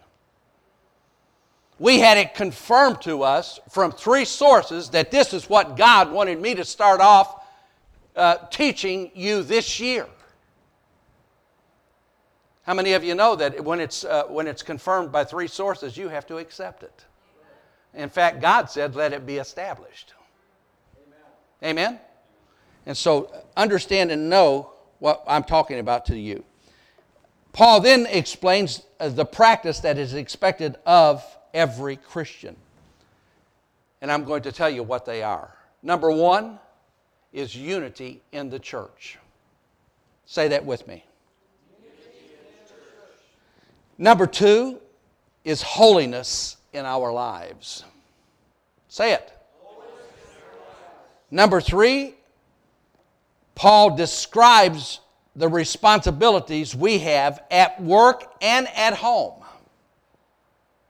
We 1.78 1.98
had 1.98 2.18
it 2.18 2.34
confirmed 2.34 3.02
to 3.02 3.24
us 3.24 3.58
from 3.68 3.90
three 3.90 4.24
sources 4.24 4.90
that 4.90 5.10
this 5.10 5.34
is 5.34 5.48
what 5.50 5.76
God 5.76 6.12
wanted 6.12 6.40
me 6.40 6.54
to 6.54 6.64
start 6.64 7.00
off 7.00 7.44
uh, 8.14 8.36
teaching 8.50 9.10
you 9.14 9.42
this 9.42 9.80
year. 9.80 10.06
How 12.64 12.74
many 12.74 12.94
of 12.94 13.04
you 13.04 13.14
know 13.14 13.36
that 13.36 13.62
when 13.62 13.78
it's, 13.78 14.04
uh, 14.04 14.24
when 14.24 14.46
it's 14.46 14.62
confirmed 14.62 15.12
by 15.12 15.24
three 15.24 15.48
sources, 15.48 15.96
you 15.96 16.08
have 16.08 16.26
to 16.26 16.38
accept 16.38 16.82
it? 16.82 17.04
In 17.92 18.08
fact, 18.08 18.40
God 18.40 18.70
said, 18.70 18.96
let 18.96 19.12
it 19.12 19.26
be 19.26 19.36
established. 19.36 20.14
Amen? 21.62 21.78
Amen? 21.78 22.00
And 22.86 22.96
so 22.96 23.30
understand 23.56 24.10
and 24.10 24.28
know 24.28 24.72
what 24.98 25.22
I'm 25.26 25.44
talking 25.44 25.78
about 25.78 26.06
to 26.06 26.18
you. 26.18 26.44
Paul 27.52 27.80
then 27.80 28.06
explains 28.06 28.82
uh, 28.98 29.10
the 29.10 29.24
practice 29.24 29.80
that 29.80 29.96
is 29.96 30.14
expected 30.14 30.76
of 30.84 31.22
every 31.52 31.96
Christian. 31.96 32.56
And 34.00 34.10
I'm 34.10 34.24
going 34.24 34.42
to 34.42 34.52
tell 34.52 34.68
you 34.68 34.82
what 34.82 35.04
they 35.04 35.22
are. 35.22 35.54
Number 35.82 36.10
one 36.10 36.58
is 37.32 37.54
unity 37.54 38.22
in 38.32 38.50
the 38.50 38.58
church. 38.58 39.18
Say 40.26 40.48
that 40.48 40.64
with 40.64 40.86
me. 40.88 41.04
Number 43.96 44.26
two 44.26 44.80
is 45.44 45.62
holiness 45.62 46.56
in 46.72 46.84
our 46.84 47.12
lives. 47.12 47.84
Say 48.88 49.12
it. 49.12 49.32
Number 51.30 51.60
three, 51.60 52.14
Paul 53.54 53.96
describes 53.96 55.00
the 55.36 55.48
responsibilities 55.48 56.74
we 56.74 56.98
have 56.98 57.42
at 57.50 57.80
work 57.80 58.32
and 58.40 58.68
at 58.68 58.94
home. 58.94 59.42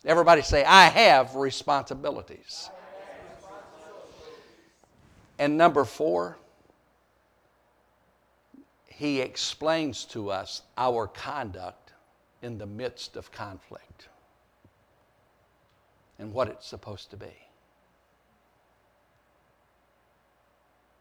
Everybody 0.05 0.43
say, 0.43 0.65
I 0.65 0.85
have 0.87 1.35
responsibilities. 1.35 2.69
And 5.39 5.57
number 5.57 5.85
four, 5.85 6.37
he 8.87 9.21
explains 9.21 10.05
to 10.07 10.31
us 10.31 10.63
our 10.77 11.07
conduct 11.07 11.84
in 12.45 12.59
the 12.59 12.67
midst 12.67 13.17
of 13.17 13.33
conflict 13.33 14.09
and 16.19 16.33
what 16.33 16.47
it's 16.47 16.67
supposed 16.67 17.11
to 17.11 17.17
be. 17.17 17.35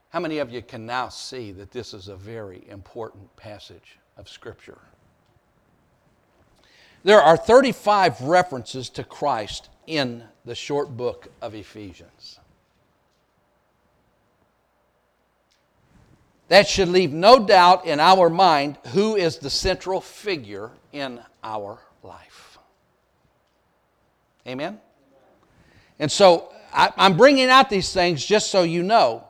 How 0.09 0.19
many 0.19 0.37
of 0.37 0.51
you 0.51 0.61
can 0.61 0.85
now 0.85 1.09
see 1.09 1.51
that 1.51 1.71
this 1.71 1.93
is 1.93 2.07
a 2.07 2.15
very 2.15 2.63
important 2.69 3.35
passage 3.35 3.97
of 4.15 4.29
Scripture? 4.29 4.77
There 7.03 7.21
are 7.21 7.35
35 7.35 8.21
references 8.21 8.89
to 8.91 9.03
Christ 9.03 9.69
in 9.85 10.23
the 10.45 10.55
short 10.55 10.95
book 10.95 11.27
of 11.41 11.53
Ephesians. 11.53 12.39
That 16.49 16.67
should 16.67 16.89
leave 16.89 17.11
no 17.11 17.45
doubt 17.45 17.85
in 17.85 17.99
our 17.99 18.29
mind 18.29 18.77
who 18.87 19.15
is 19.15 19.37
the 19.37 19.49
central 19.49 20.01
figure 20.01 20.71
in 20.91 21.19
our 21.43 21.79
life. 22.03 22.57
Amen? 24.47 24.79
And 25.99 26.11
so 26.11 26.51
I, 26.73 26.91
am 26.97 27.17
bringing 27.17 27.49
out 27.49 27.69
these 27.69 27.93
things 27.93 28.25
just 28.25 28.51
so 28.51 28.63
you 28.63 28.83
know. 28.83 29.25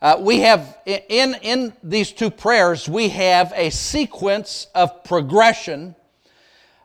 Uh, 0.00 0.16
we 0.20 0.40
have, 0.40 0.78
in, 0.86 1.34
in 1.42 1.72
these 1.82 2.12
two 2.12 2.30
prayers, 2.30 2.88
we 2.88 3.08
have 3.08 3.52
a 3.54 3.70
sequence 3.70 4.68
of 4.74 5.04
progression. 5.04 5.94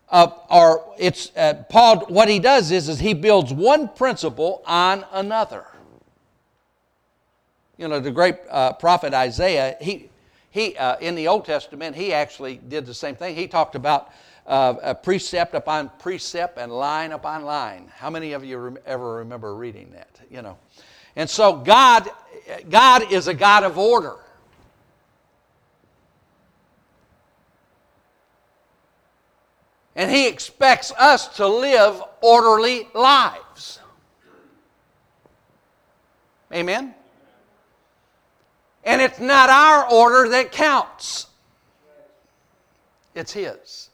Of, 0.10 0.38
or 0.50 0.94
it's 0.98 1.32
uh, 1.38 1.64
Paul. 1.70 2.06
What 2.08 2.28
he 2.30 2.40
does 2.40 2.72
is, 2.72 2.90
is 2.90 3.00
he 3.00 3.14
builds 3.14 3.54
one 3.54 3.88
principle 3.90 4.62
on 4.66 5.06
another. 5.12 5.66
You 7.78 7.88
know, 7.88 8.00
the 8.00 8.12
great 8.12 8.36
uh, 8.50 8.74
prophet 8.74 9.14
Isaiah. 9.14 9.76
He 9.82 10.10
he 10.50 10.76
uh, 10.78 10.98
in 11.00 11.16
the 11.16 11.28
Old 11.28 11.46
Testament 11.46 11.96
he 11.96 12.14
actually 12.14 12.58
did 12.58 12.86
the 12.86 12.94
same 12.94 13.16
thing. 13.16 13.36
He 13.36 13.48
talked 13.48 13.76
about 13.76 14.12
uh, 14.46 14.94
precept 14.96 15.56
upon 15.56 15.90
precept 16.00 16.58
and 16.58 16.72
line 16.72 17.12
upon 17.12 17.44
line. 17.44 17.92
How 17.96 18.10
many 18.10 18.34
of 18.34 18.44
you 18.44 18.78
ever 18.86 19.16
remember 19.16 19.56
reading 19.56 19.92
that? 19.94 20.20
You 20.30 20.42
know, 20.42 20.58
and 21.16 21.30
so 21.30 21.58
God, 21.58 22.10
God 22.70 23.12
is 23.12 23.28
a 23.28 23.34
God 23.34 23.64
of 23.64 23.78
order. 23.78 24.16
And 29.96 30.10
He 30.10 30.28
expects 30.28 30.92
us 30.98 31.36
to 31.38 31.48
live 31.48 32.02
orderly 32.22 32.88
lives. 32.94 33.80
Amen? 36.54 36.96
And 38.84 39.02
it's 39.02 39.20
not 39.20 39.50
our 39.50 39.90
order 39.90 40.30
that 40.30 40.52
counts, 40.52 41.28
it's 43.14 43.32
His. 43.32 43.90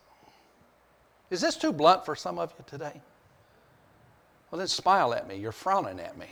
Is 1.29 1.41
this 1.41 1.57
too 1.57 1.73
blunt 1.73 2.05
for 2.05 2.15
some 2.15 2.39
of 2.39 2.53
you 2.57 2.63
today? 2.67 3.01
Well, 4.49 4.59
then 4.59 4.67
smile 4.67 5.13
at 5.13 5.27
me. 5.27 5.35
You're 5.35 5.51
frowning 5.51 5.99
at 5.99 6.17
me. 6.17 6.27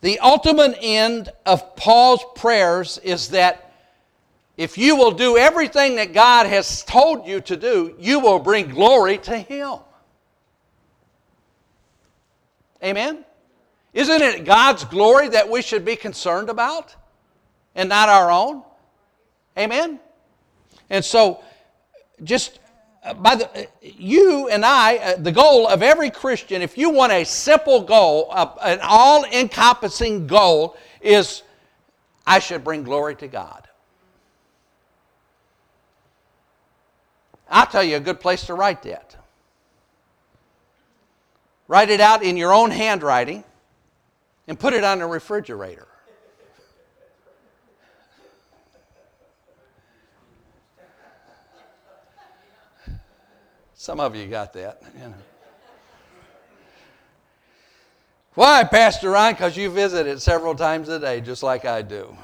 The 0.00 0.18
ultimate 0.20 0.76
end 0.80 1.32
of 1.46 1.76
Paul's 1.76 2.24
prayers 2.36 2.98
is 2.98 3.30
that 3.30 3.72
if 4.56 4.78
you 4.78 4.96
will 4.96 5.10
do 5.10 5.36
everything 5.36 5.96
that 5.96 6.12
God 6.12 6.46
has 6.46 6.84
told 6.84 7.26
you 7.26 7.40
to 7.40 7.56
do, 7.56 7.96
you 7.98 8.20
will 8.20 8.38
bring 8.38 8.68
glory 8.68 9.18
to 9.18 9.36
Him. 9.36 9.78
Amen? 12.84 13.24
Isn't 13.94 14.22
it 14.22 14.44
God's 14.44 14.84
glory 14.84 15.28
that 15.28 15.48
we 15.48 15.62
should 15.62 15.84
be 15.84 15.96
concerned 15.96 16.50
about 16.50 16.94
and 17.74 17.88
not 17.88 18.08
our 18.08 18.30
own? 18.30 18.62
Amen? 19.56 20.00
And 20.90 21.04
so, 21.04 21.42
just 22.24 22.58
uh, 23.04 23.14
by 23.14 23.36
the, 23.36 23.68
you 23.82 24.48
and 24.48 24.64
I, 24.64 24.96
uh, 24.96 25.16
the 25.16 25.32
goal 25.32 25.68
of 25.68 25.82
every 25.82 26.10
Christian, 26.10 26.60
if 26.60 26.76
you 26.76 26.90
want 26.90 27.12
a 27.12 27.24
simple 27.24 27.82
goal, 27.82 28.28
uh, 28.30 28.52
an 28.62 28.80
all 28.82 29.24
encompassing 29.24 30.26
goal, 30.26 30.76
is 31.00 31.42
I 32.26 32.38
should 32.38 32.64
bring 32.64 32.82
glory 32.82 33.14
to 33.16 33.28
God. 33.28 33.68
I'll 37.48 37.66
tell 37.66 37.84
you 37.84 37.96
a 37.96 38.00
good 38.00 38.20
place 38.20 38.46
to 38.46 38.54
write 38.54 38.82
that. 38.82 39.16
Write 41.66 41.90
it 41.90 42.00
out 42.00 42.22
in 42.22 42.36
your 42.36 42.52
own 42.52 42.70
handwriting 42.70 43.44
and 44.46 44.58
put 44.58 44.74
it 44.74 44.84
on 44.84 44.98
the 44.98 45.06
refrigerator. 45.06 45.88
Some 53.74 54.00
of 54.00 54.16
you 54.16 54.26
got 54.26 54.52
that. 54.54 54.82
You 54.94 55.08
know. 55.08 55.14
Why, 58.34 58.64
Pastor 58.64 59.10
Ron? 59.10 59.34
Because 59.34 59.56
you 59.56 59.70
visit 59.70 60.06
it 60.06 60.20
several 60.20 60.54
times 60.54 60.88
a 60.88 60.98
day, 60.98 61.20
just 61.20 61.42
like 61.42 61.64
I 61.64 61.82
do. 61.82 62.16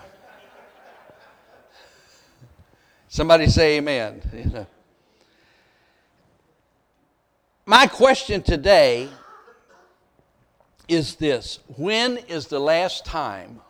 Somebody 3.09 3.47
say 3.49 3.77
amen. 3.77 4.23
You 4.33 4.45
know. 4.45 4.67
My 7.67 7.87
question 7.87 8.43
today 8.43 9.09
is 10.91 11.15
this 11.15 11.61
When 11.77 12.19
is 12.19 12.49
the 12.49 12.59
last 12.59 13.07
time 13.07 13.61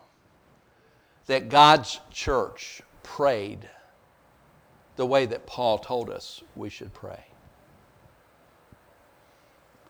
that 1.27 1.47
God's 1.47 1.99
church 2.11 2.81
prayed 3.03 3.69
the 4.95 5.05
way 5.05 5.25
that 5.27 5.45
Paul 5.45 5.77
told 5.77 6.09
us 6.09 6.41
we 6.55 6.69
should 6.69 6.93
pray? 6.93 7.23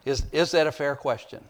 Is, 0.04 0.26
is 0.32 0.52
that 0.52 0.68
a 0.68 0.72
fair 0.72 0.96
question? 0.96 1.44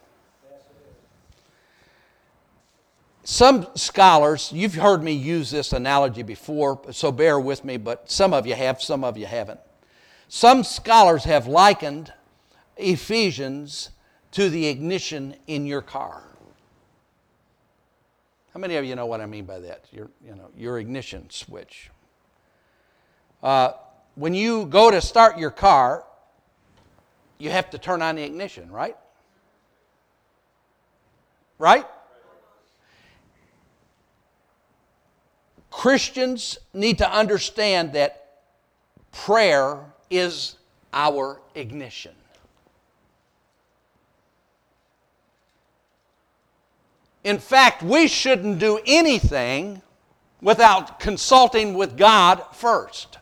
Some 3.23 3.67
scholars, 3.75 4.51
you've 4.53 4.75
heard 4.75 5.03
me 5.03 5.13
use 5.13 5.51
this 5.51 5.73
analogy 5.73 6.23
before, 6.23 6.81
so 6.91 7.11
bear 7.11 7.39
with 7.39 7.63
me, 7.63 7.77
but 7.77 8.11
some 8.11 8.33
of 8.33 8.45
you 8.45 8.55
have, 8.55 8.81
some 8.81 9.03
of 9.03 9.17
you 9.17 9.25
haven't. 9.25 9.59
Some 10.27 10.63
scholars 10.63 11.23
have 11.23 11.47
likened 11.47 12.11
Ephesians 12.77 13.91
to 14.31 14.49
the 14.49 14.67
ignition 14.67 15.35
in 15.47 15.65
your 15.65 15.81
car. 15.81 16.23
How 18.53 18.59
many 18.59 18.75
of 18.75 18.85
you 18.85 18.95
know 18.95 19.05
what 19.05 19.21
I 19.21 19.25
mean 19.25 19.45
by 19.45 19.59
that? 19.59 19.85
Your, 19.91 20.09
you 20.25 20.35
know, 20.35 20.49
your 20.57 20.79
ignition 20.79 21.29
switch. 21.29 21.89
Uh, 23.41 23.71
when 24.15 24.33
you 24.33 24.65
go 24.65 24.91
to 24.91 25.01
start 25.01 25.37
your 25.37 25.51
car, 25.51 26.03
you 27.37 27.49
have 27.49 27.69
to 27.71 27.77
turn 27.77 28.01
on 28.01 28.15
the 28.15 28.23
ignition, 28.23 28.69
right? 28.69 28.97
Right? 31.57 31.85
Christians 35.71 36.59
need 36.73 36.97
to 36.97 37.09
understand 37.09 37.93
that 37.93 38.41
prayer 39.11 39.79
is 40.09 40.57
our 40.93 41.41
ignition. 41.55 42.13
In 47.23 47.37
fact, 47.37 47.83
we 47.83 48.07
shouldn't 48.07 48.59
do 48.59 48.79
anything 48.85 49.81
without 50.41 50.99
consulting 50.99 51.75
with 51.75 51.97
God 51.97 52.43
first. 52.51 53.19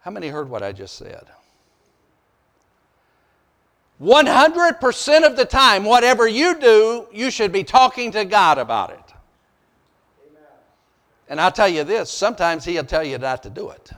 How 0.00 0.10
many 0.10 0.28
heard 0.28 0.50
what 0.50 0.62
I 0.62 0.72
just 0.72 0.96
said? 0.96 1.24
100% 4.02 5.26
of 5.26 5.36
the 5.36 5.44
time, 5.44 5.84
whatever 5.84 6.26
you 6.26 6.58
do, 6.60 7.06
you 7.12 7.30
should 7.30 7.52
be 7.52 7.64
talking 7.64 8.10
to 8.12 8.24
God 8.24 8.58
about 8.58 8.90
it. 8.90 9.14
And 11.28 11.40
I'll 11.40 11.52
tell 11.52 11.68
you 11.68 11.84
this 11.84 12.10
sometimes 12.10 12.64
He'll 12.64 12.84
tell 12.84 13.04
you 13.04 13.16
not 13.16 13.42
to 13.44 13.50
do 13.50 13.70
it. 13.70 13.92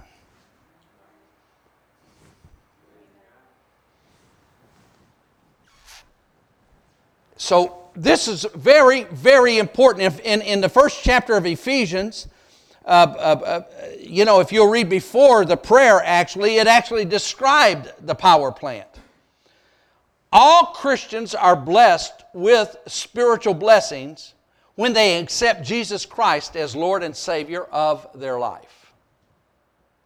So 7.37 7.90
this 7.94 8.29
is 8.29 8.46
very, 8.55 9.05
very 9.05 9.59
important. 9.59 10.20
In, 10.20 10.42
in 10.42 10.61
the 10.61 10.68
first 10.68 11.03
chapter 11.03 11.37
of 11.37 11.46
Ephesians, 11.46 12.29
uh, 12.85 12.88
uh, 12.88 13.40
uh, 13.44 13.62
you 14.01 14.25
know, 14.25 14.40
if 14.40 14.53
you'll 14.53 14.70
read 14.70 14.88
before 14.88 15.44
the 15.44 15.57
prayer, 15.57 16.01
actually, 16.05 16.59
it 16.59 16.66
actually 16.66 17.05
described 17.05 17.92
the 18.01 18.14
power 18.14 18.53
plant. 18.53 18.88
All 20.33 20.66
Christians 20.66 21.35
are 21.35 21.57
blessed 21.57 22.25
with 22.33 22.77
spiritual 22.87 23.55
blessings 23.55 24.35
when 24.75 24.92
they 24.92 25.18
accept 25.18 25.64
Jesus 25.64 26.05
Christ 26.05 26.57
as 26.57 26.77
Lord 26.77 27.03
and 27.03 27.16
Savior 27.16 27.64
of 27.64 28.07
their 28.14 28.38
life. 28.38 28.92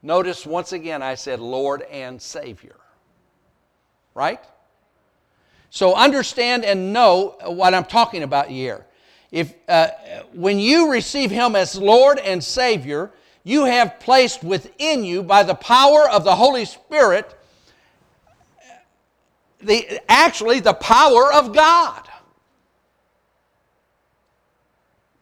Notice 0.03 0.47
once 0.47 0.73
again, 0.73 1.03
I 1.03 1.17
said 1.17 1.41
Lord 1.41 1.83
and 1.83 2.23
Savior. 2.23 2.77
Right? 4.15 4.41
So 5.71 5.95
understand 5.95 6.65
and 6.65 6.93
know 6.93 7.37
what 7.45 7.75
I'm 7.75 7.85
talking 7.85 8.25
about 8.25 8.49
here. 8.49 8.85
If, 9.31 9.55
uh, 9.69 9.89
when 10.35 10.59
you 10.59 10.91
receive 10.91 11.31
Him 11.31 11.55
as 11.55 11.77
Lord 11.77 12.19
and 12.19 12.43
Savior, 12.43 13.13
you 13.45 13.65
have 13.65 14.01
placed 14.01 14.43
within 14.43 15.05
you, 15.05 15.23
by 15.23 15.45
the 15.45 15.55
power 15.55 16.09
of 16.11 16.25
the 16.25 16.35
Holy 16.35 16.65
Spirit, 16.65 17.37
the, 19.63 20.01
actually 20.09 20.61
the 20.61 20.75
power 20.75 21.33
of 21.33 21.55
God. 21.55 22.03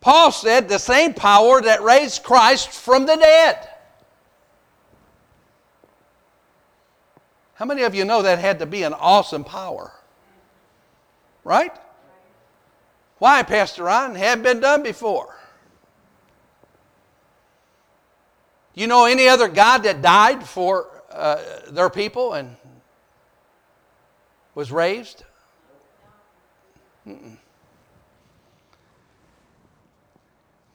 Paul 0.01 0.33
said 0.33 0.69
the 0.69 0.79
same 0.79 1.13
power 1.13 1.61
that 1.61 1.83
raised 1.83 2.23
Christ 2.23 2.71
from 2.71 3.05
the 3.05 3.17
dead. 3.17 3.69
How 7.55 7.65
many 7.67 7.83
of 7.83 7.95
you 7.95 8.05
know 8.05 8.23
that 8.23 8.39
had 8.39 8.61
to 8.61 8.67
be 8.67 8.85
an 8.85 8.95
awesome 8.95 9.45
power? 9.45 9.93
Right? 11.45 11.73
Why, 13.19 13.43
Pastor 13.43 13.85
Ron? 13.85 14.15
Hadn't 14.15 14.45
been 14.45 14.61
done 14.61 14.83
before. 14.83 15.35
You 18.75 18.87
know 18.87 19.07
any 19.07 19.29
other 19.29 19.49
God 19.49 19.79
that 19.79 20.03
died 20.03 20.45
for 20.45 21.03
uh, 21.11 21.43
their 21.71 21.91
people 21.91 22.35
and 22.35 22.55
was 24.55 24.71
raised? 24.71 25.25
Mm-mm. 27.07 27.37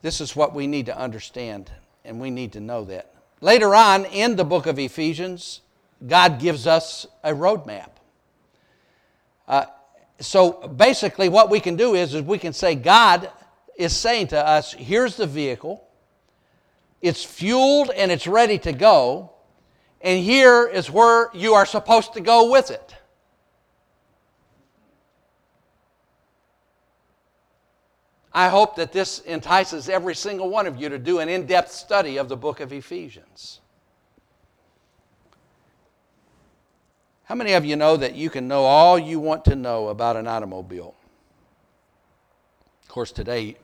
This 0.01 0.19
is 0.19 0.35
what 0.35 0.53
we 0.53 0.67
need 0.67 0.87
to 0.87 0.97
understand, 0.97 1.71
and 2.03 2.19
we 2.19 2.29
need 2.29 2.51
to 2.53 2.59
know 2.59 2.83
that. 2.85 3.13
Later 3.39 3.73
on 3.73 4.03
in 4.05 4.35
the 4.35 4.43
book 4.43 4.67
of 4.67 4.77
Ephesians, 4.77 5.61
God 6.05 6.41
gives 6.41 6.67
us 6.67 7.07
a 7.23 7.31
roadmap. 7.31 7.89
Uh, 9.47 9.65
so 10.19 10.67
basically, 10.67 11.29
what 11.29 11.49
we 11.49 11.59
can 11.59 11.75
do 11.75 11.95
is, 11.95 12.13
is 12.13 12.21
we 12.21 12.37
can 12.37 12.53
say, 12.53 12.75
God 12.75 13.29
is 13.75 13.95
saying 13.95 14.27
to 14.27 14.47
us, 14.47 14.73
here's 14.73 15.17
the 15.17 15.27
vehicle, 15.27 15.87
it's 17.01 17.23
fueled 17.23 17.91
and 17.91 18.11
it's 18.11 18.27
ready 18.27 18.57
to 18.59 18.71
go, 18.71 19.31
and 20.01 20.23
here 20.23 20.67
is 20.67 20.89
where 20.89 21.29
you 21.33 21.53
are 21.53 21.65
supposed 21.65 22.13
to 22.13 22.21
go 22.21 22.51
with 22.51 22.71
it. 22.71 22.95
I 28.33 28.49
hope 28.49 28.75
that 28.77 28.91
this 28.91 29.19
entices 29.19 29.89
every 29.89 30.15
single 30.15 30.49
one 30.49 30.65
of 30.65 30.77
you 30.77 30.89
to 30.89 30.97
do 30.97 31.19
an 31.19 31.29
in 31.29 31.45
depth 31.45 31.71
study 31.71 32.17
of 32.17 32.29
the 32.29 32.37
book 32.37 32.59
of 32.61 32.73
Ephesians. 32.73 33.59
How 37.25 37.35
many 37.35 37.53
of 37.53 37.63
you 37.63 37.75
know 37.75 37.95
that 37.97 38.15
you 38.15 38.29
can 38.29 38.47
know 38.47 38.63
all 38.63 38.99
you 38.99 39.19
want 39.19 39.45
to 39.45 39.55
know 39.55 39.87
about 39.87 40.17
an 40.17 40.27
automobile? 40.27 40.93
Of 42.83 42.89
course, 42.89 43.11
today 43.11 43.55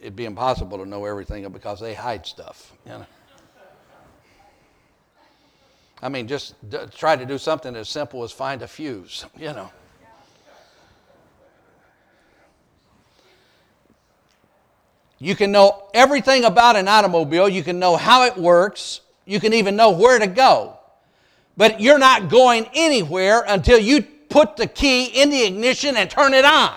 it'd 0.00 0.16
be 0.16 0.24
impossible 0.24 0.78
to 0.78 0.86
know 0.86 1.04
everything 1.04 1.48
because 1.48 1.80
they 1.80 1.94
hide 1.94 2.26
stuff. 2.26 2.72
You 2.86 2.92
know? 2.92 3.06
I 6.00 6.08
mean, 6.08 6.28
just 6.28 6.54
d- 6.70 6.78
try 6.94 7.16
to 7.16 7.26
do 7.26 7.38
something 7.38 7.74
as 7.74 7.88
simple 7.88 8.22
as 8.22 8.30
find 8.30 8.62
a 8.62 8.68
fuse, 8.68 9.24
you 9.36 9.52
know. 9.52 9.70
You 15.18 15.34
can 15.34 15.50
know 15.50 15.88
everything 15.92 16.44
about 16.44 16.76
an 16.76 16.86
automobile, 16.86 17.48
you 17.48 17.64
can 17.64 17.80
know 17.80 17.96
how 17.96 18.24
it 18.24 18.36
works, 18.36 19.00
you 19.24 19.40
can 19.40 19.52
even 19.52 19.74
know 19.74 19.90
where 19.90 20.20
to 20.20 20.28
go. 20.28 20.77
But 21.58 21.80
you're 21.80 21.98
not 21.98 22.28
going 22.28 22.68
anywhere 22.72 23.42
until 23.44 23.80
you 23.80 24.02
put 24.02 24.56
the 24.56 24.68
key 24.68 25.06
in 25.06 25.28
the 25.28 25.42
ignition 25.42 25.96
and 25.96 26.08
turn 26.08 26.32
it 26.32 26.44
on. 26.44 26.72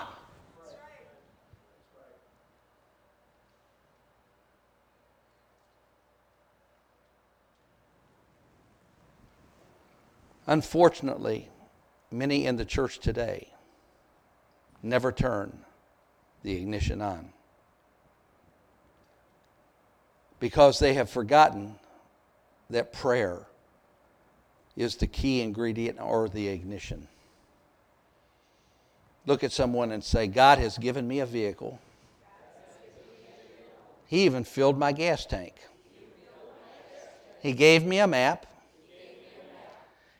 Unfortunately, 10.48 11.48
many 12.10 12.46
in 12.46 12.56
the 12.56 12.64
church 12.64 12.98
today 12.98 13.50
never 14.82 15.12
turn 15.12 15.60
the 16.42 16.56
ignition 16.56 17.00
on 17.00 17.32
because 20.40 20.80
they 20.80 20.94
have 20.94 21.08
forgotten 21.08 21.76
that 22.68 22.92
prayer 22.92 23.46
is 24.76 24.96
the 24.96 25.06
key 25.06 25.40
ingredient 25.40 26.00
or 26.00 26.28
the 26.28 26.48
ignition. 26.48 27.08
Look 29.26 29.44
at 29.44 29.52
someone 29.52 29.92
and 29.92 30.02
say, 30.02 30.26
God 30.26 30.58
has 30.58 30.78
given 30.78 31.06
me 31.06 31.20
a 31.20 31.26
vehicle. 31.26 31.78
He 34.06 34.24
even 34.24 34.44
filled 34.44 34.78
my 34.78 34.92
gas 34.92 35.24
tank. 35.24 35.54
He 37.40 37.52
gave 37.52 37.84
me 37.84 37.98
a 37.98 38.06
map. 38.06 38.46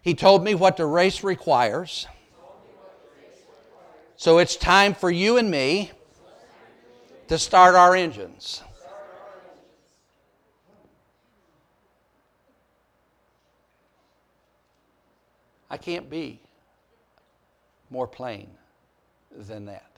He 0.02 0.14
told 0.14 0.42
me 0.42 0.54
what 0.54 0.76
the 0.76 0.86
race 0.86 1.22
requires. 1.22 2.06
So 4.16 4.38
it's 4.38 4.56
time 4.56 4.94
for 4.94 5.10
you 5.10 5.36
and 5.36 5.50
me 5.50 5.90
to 7.28 7.38
start 7.38 7.74
our 7.74 7.94
engines. 7.94 8.62
I 15.72 15.78
can't 15.78 16.10
be 16.10 16.38
more 17.88 18.06
plain 18.06 18.50
than 19.34 19.64
that. 19.64 19.90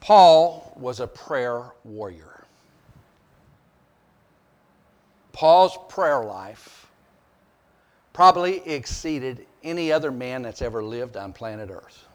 Paul 0.00 0.76
was 0.78 1.00
a 1.00 1.06
prayer 1.06 1.72
warrior. 1.84 2.44
Paul's 5.32 5.78
prayer 5.88 6.22
life 6.22 6.86
probably 8.12 8.58
exceeded 8.68 9.46
any 9.64 9.90
other 9.90 10.10
man 10.10 10.42
that's 10.42 10.60
ever 10.60 10.82
lived 10.82 11.16
on 11.16 11.32
planet 11.32 11.70
Earth 11.70 12.06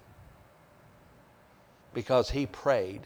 because 1.96 2.30
he 2.30 2.46
prayed 2.46 3.02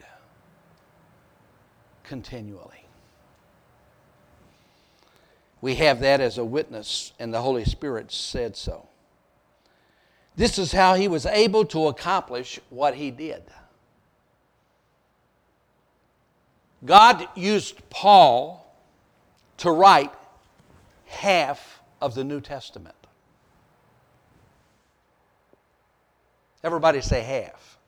continually. 2.04 2.87
We 5.62 5.76
have 5.76 6.00
that 6.02 6.22
as 6.22 6.38
a 6.38 6.46
witness, 6.46 7.14
and 7.20 7.34
the 7.34 7.42
Holy 7.42 7.66
Spirit 7.66 8.12
said 8.12 8.56
so. 8.56 8.88
This 10.36 10.60
is 10.60 10.72
how 10.72 10.94
he 10.94 11.08
was 11.08 11.26
able 11.26 11.66
to 11.66 11.88
accomplish 11.88 12.60
what 12.70 12.94
he 12.94 13.10
did. 13.10 13.42
God 16.86 17.28
used 17.36 17.90
Paul 17.90 18.72
to 19.58 19.72
write 19.72 20.14
half 21.08 21.82
of 22.00 22.14
the 22.14 22.24
New 22.24 22.40
Testament. 22.40 22.96
Everybody 26.64 27.02
say 27.02 27.22
half. 27.24 27.80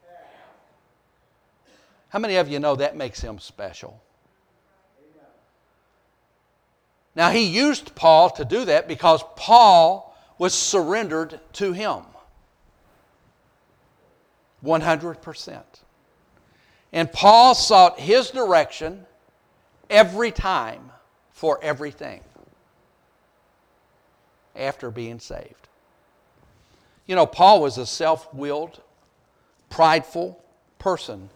How 2.10 2.18
many 2.18 2.38
of 2.38 2.50
you 2.50 2.60
know 2.60 2.76
that 2.76 2.98
makes 2.98 3.22
him 3.22 3.38
special? 3.38 4.02
Now, 7.16 7.32
he 7.32 7.44
used 7.46 7.96
Paul 7.96 8.30
to 8.32 8.46
do 8.46 8.66
that 8.66 8.88
because 8.88 9.24
Paul 9.36 10.16
was 10.38 10.54
surrendered 10.54 11.40
to 11.54 11.74
him 11.74 12.04
100%. 14.64 15.64
And 16.92 17.12
Paul 17.12 17.56
sought 17.56 18.00
his 18.00 18.30
direction 18.32 19.06
every 19.90 20.32
time 20.32 20.92
for 21.32 21.60
everything 21.62 22.22
after 24.56 24.92
being 24.92 25.20
saved. 25.20 25.68
You 27.06 27.16
know, 27.16 27.26
Paul 27.26 27.62
was 27.62 27.78
a 27.78 27.86
self 27.86 28.32
willed, 28.34 28.82
prideful 29.70 30.42
person 30.78 31.30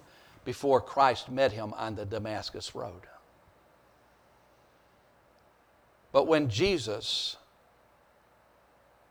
before 0.45 0.81
Christ 0.81 1.31
met 1.31 1.51
him 1.51 1.73
on 1.73 1.95
the 1.95 2.05
Damascus 2.05 2.75
Road. 2.75 3.01
But 6.13 6.27
when 6.27 6.47
Jesus 6.47 7.35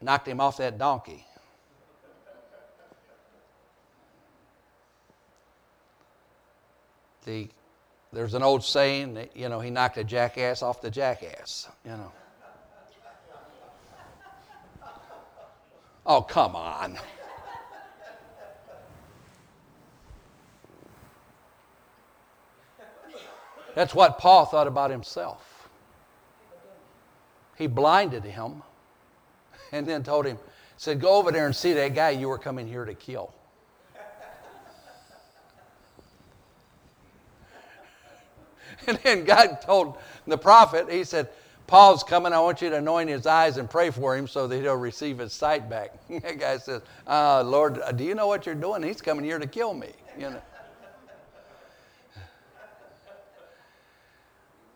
knocked 0.00 0.26
him 0.26 0.40
off 0.40 0.56
that 0.56 0.78
donkey, 0.78 1.26
the 7.26 7.50
there's 8.12 8.34
an 8.34 8.42
old 8.42 8.62
saying 8.62 9.14
that, 9.14 9.34
you 9.34 9.48
know, 9.48 9.58
he 9.60 9.70
knocked 9.70 9.96
a 9.96 10.04
jackass 10.04 10.62
off 10.62 10.82
the 10.82 10.90
jackass, 10.90 11.66
you 11.84 11.92
know. 11.92 12.12
Oh, 16.04 16.20
come 16.20 16.54
on. 16.54 16.98
That's 23.74 23.94
what 23.94 24.18
Paul 24.18 24.44
thought 24.44 24.66
about 24.66 24.90
himself. 24.90 25.51
He 27.56 27.66
blinded 27.66 28.24
him 28.24 28.62
and 29.72 29.86
then 29.86 30.02
told 30.02 30.26
him, 30.26 30.38
said, 30.76 31.00
Go 31.00 31.16
over 31.16 31.30
there 31.30 31.46
and 31.46 31.54
see 31.54 31.72
that 31.74 31.94
guy 31.94 32.10
you 32.10 32.28
were 32.28 32.38
coming 32.38 32.66
here 32.66 32.84
to 32.84 32.94
kill. 32.94 33.32
And 38.88 38.98
then 39.04 39.22
God 39.22 39.60
told 39.60 39.96
the 40.26 40.36
prophet, 40.36 40.90
He 40.90 41.04
said, 41.04 41.28
Paul's 41.72 42.02
coming. 42.02 42.32
I 42.32 42.40
want 42.40 42.60
you 42.60 42.68
to 42.68 42.76
anoint 42.76 43.08
his 43.08 43.26
eyes 43.26 43.56
and 43.56 43.70
pray 43.70 43.90
for 43.90 44.16
him 44.16 44.28
so 44.28 44.46
that 44.46 44.60
he'll 44.60 44.74
receive 44.74 45.18
his 45.18 45.32
sight 45.32 45.70
back. 45.70 45.94
that 46.22 46.38
guy 46.38 46.58
says, 46.58 46.82
uh, 47.06 47.42
Lord, 47.42 47.80
do 47.96 48.04
you 48.04 48.14
know 48.14 48.26
what 48.26 48.44
you're 48.44 48.54
doing? 48.54 48.82
He's 48.82 49.00
coming 49.00 49.24
here 49.24 49.38
to 49.38 49.46
kill 49.46 49.72
me. 49.72 49.88
You 50.18 50.30
know. 50.30 50.42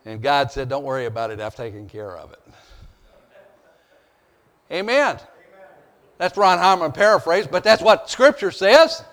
And 0.07 0.21
God 0.21 0.53
said, 0.53 0.69
Don't 0.69 0.85
worry 0.85 1.05
about 1.05 1.31
it. 1.31 1.41
I've 1.41 1.53
taken 1.53 1.89
care 1.89 2.15
of 2.15 2.31
it. 2.31 2.39
Amen. 4.71 5.19
That's 6.17 6.37
Ron 6.37 6.59
Harmon 6.59 6.93
paraphrase, 6.93 7.45
but 7.45 7.61
that's 7.61 7.81
what 7.81 8.09
Scripture 8.09 8.51
says. 8.51 9.03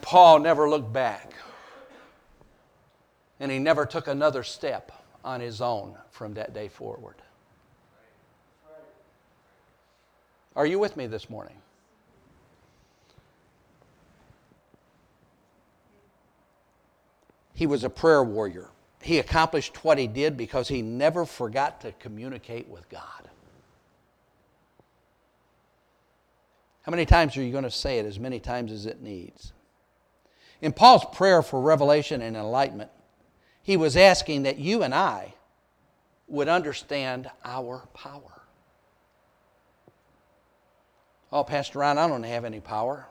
Paul 0.00 0.40
never 0.40 0.68
looked 0.68 0.92
back. 0.92 1.34
And 3.38 3.52
he 3.52 3.60
never 3.60 3.86
took 3.86 4.08
another 4.08 4.42
step 4.42 4.90
on 5.24 5.40
his 5.40 5.60
own 5.60 5.94
from 6.10 6.34
that 6.34 6.52
day 6.52 6.66
forward. 6.66 7.14
Are 10.56 10.66
you 10.66 10.80
with 10.80 10.96
me 10.96 11.06
this 11.06 11.30
morning? 11.30 11.54
He 17.58 17.66
was 17.66 17.82
a 17.82 17.90
prayer 17.90 18.22
warrior. 18.22 18.68
He 19.02 19.18
accomplished 19.18 19.82
what 19.82 19.98
he 19.98 20.06
did 20.06 20.36
because 20.36 20.68
he 20.68 20.80
never 20.80 21.24
forgot 21.24 21.80
to 21.80 21.90
communicate 21.90 22.68
with 22.68 22.88
God. 22.88 23.28
How 26.82 26.90
many 26.90 27.04
times 27.04 27.36
are 27.36 27.42
you 27.42 27.50
going 27.50 27.64
to 27.64 27.70
say 27.72 27.98
it? 27.98 28.06
As 28.06 28.20
many 28.20 28.38
times 28.38 28.70
as 28.70 28.86
it 28.86 29.02
needs. 29.02 29.52
In 30.62 30.72
Paul's 30.72 31.04
prayer 31.12 31.42
for 31.42 31.60
revelation 31.60 32.22
and 32.22 32.36
enlightenment, 32.36 32.92
he 33.60 33.76
was 33.76 33.96
asking 33.96 34.44
that 34.44 34.60
you 34.60 34.84
and 34.84 34.94
I 34.94 35.34
would 36.28 36.46
understand 36.46 37.28
our 37.44 37.88
power. 37.92 38.40
Oh, 41.32 41.42
Pastor 41.42 41.80
Ron, 41.80 41.98
I 41.98 42.06
don't 42.06 42.22
have 42.22 42.44
any 42.44 42.60
power. 42.60 43.08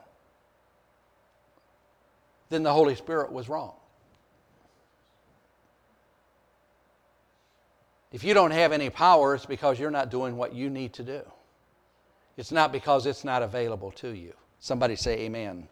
Then 2.48 2.64
the 2.64 2.72
Holy 2.72 2.96
Spirit 2.96 3.34
was 3.34 3.50
wrong. 3.50 3.74
If 8.12 8.24
you 8.24 8.34
don't 8.34 8.52
have 8.52 8.72
any 8.72 8.90
power, 8.90 9.36
it's 9.36 9.46
because 9.46 9.80
you're 9.80 9.92
not 9.92 10.10
doing 10.10 10.38
what 10.38 10.54
you 10.54 10.70
need 10.70 10.94
to 10.94 11.04
do. 11.04 11.22
It's 12.38 12.52
not 12.52 12.72
because 12.72 13.06
it's 13.06 13.24
not 13.24 13.42
available 13.42 13.92
to 13.94 14.10
you. 14.10 14.34
Somebody 14.60 14.96
say, 14.96 15.20
Amen. 15.22 15.68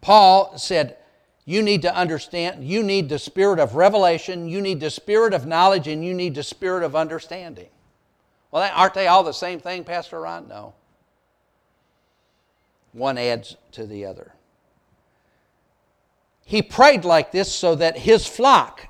Paul 0.00 0.58
said, 0.58 0.96
You 1.44 1.62
need 1.62 1.82
to 1.82 1.94
understand, 1.94 2.64
you 2.64 2.82
need 2.82 3.08
the 3.08 3.18
spirit 3.18 3.58
of 3.58 3.74
revelation, 3.74 4.48
you 4.48 4.60
need 4.60 4.80
the 4.80 4.90
spirit 4.90 5.32
of 5.32 5.46
knowledge, 5.46 5.88
and 5.88 6.04
you 6.04 6.12
need 6.14 6.34
the 6.34 6.42
spirit 6.42 6.82
of 6.82 6.96
understanding. 6.96 7.68
Well, 8.50 8.70
aren't 8.74 8.94
they 8.94 9.06
all 9.06 9.24
the 9.24 9.32
same 9.32 9.60
thing, 9.60 9.84
Pastor 9.84 10.20
Ron? 10.20 10.48
No. 10.48 10.74
One 12.92 13.18
adds 13.18 13.56
to 13.72 13.86
the 13.86 14.06
other. 14.06 14.32
He 16.44 16.62
prayed 16.62 17.04
like 17.04 17.32
this 17.32 17.52
so 17.52 17.74
that 17.74 17.98
his 17.98 18.26
flock, 18.26 18.86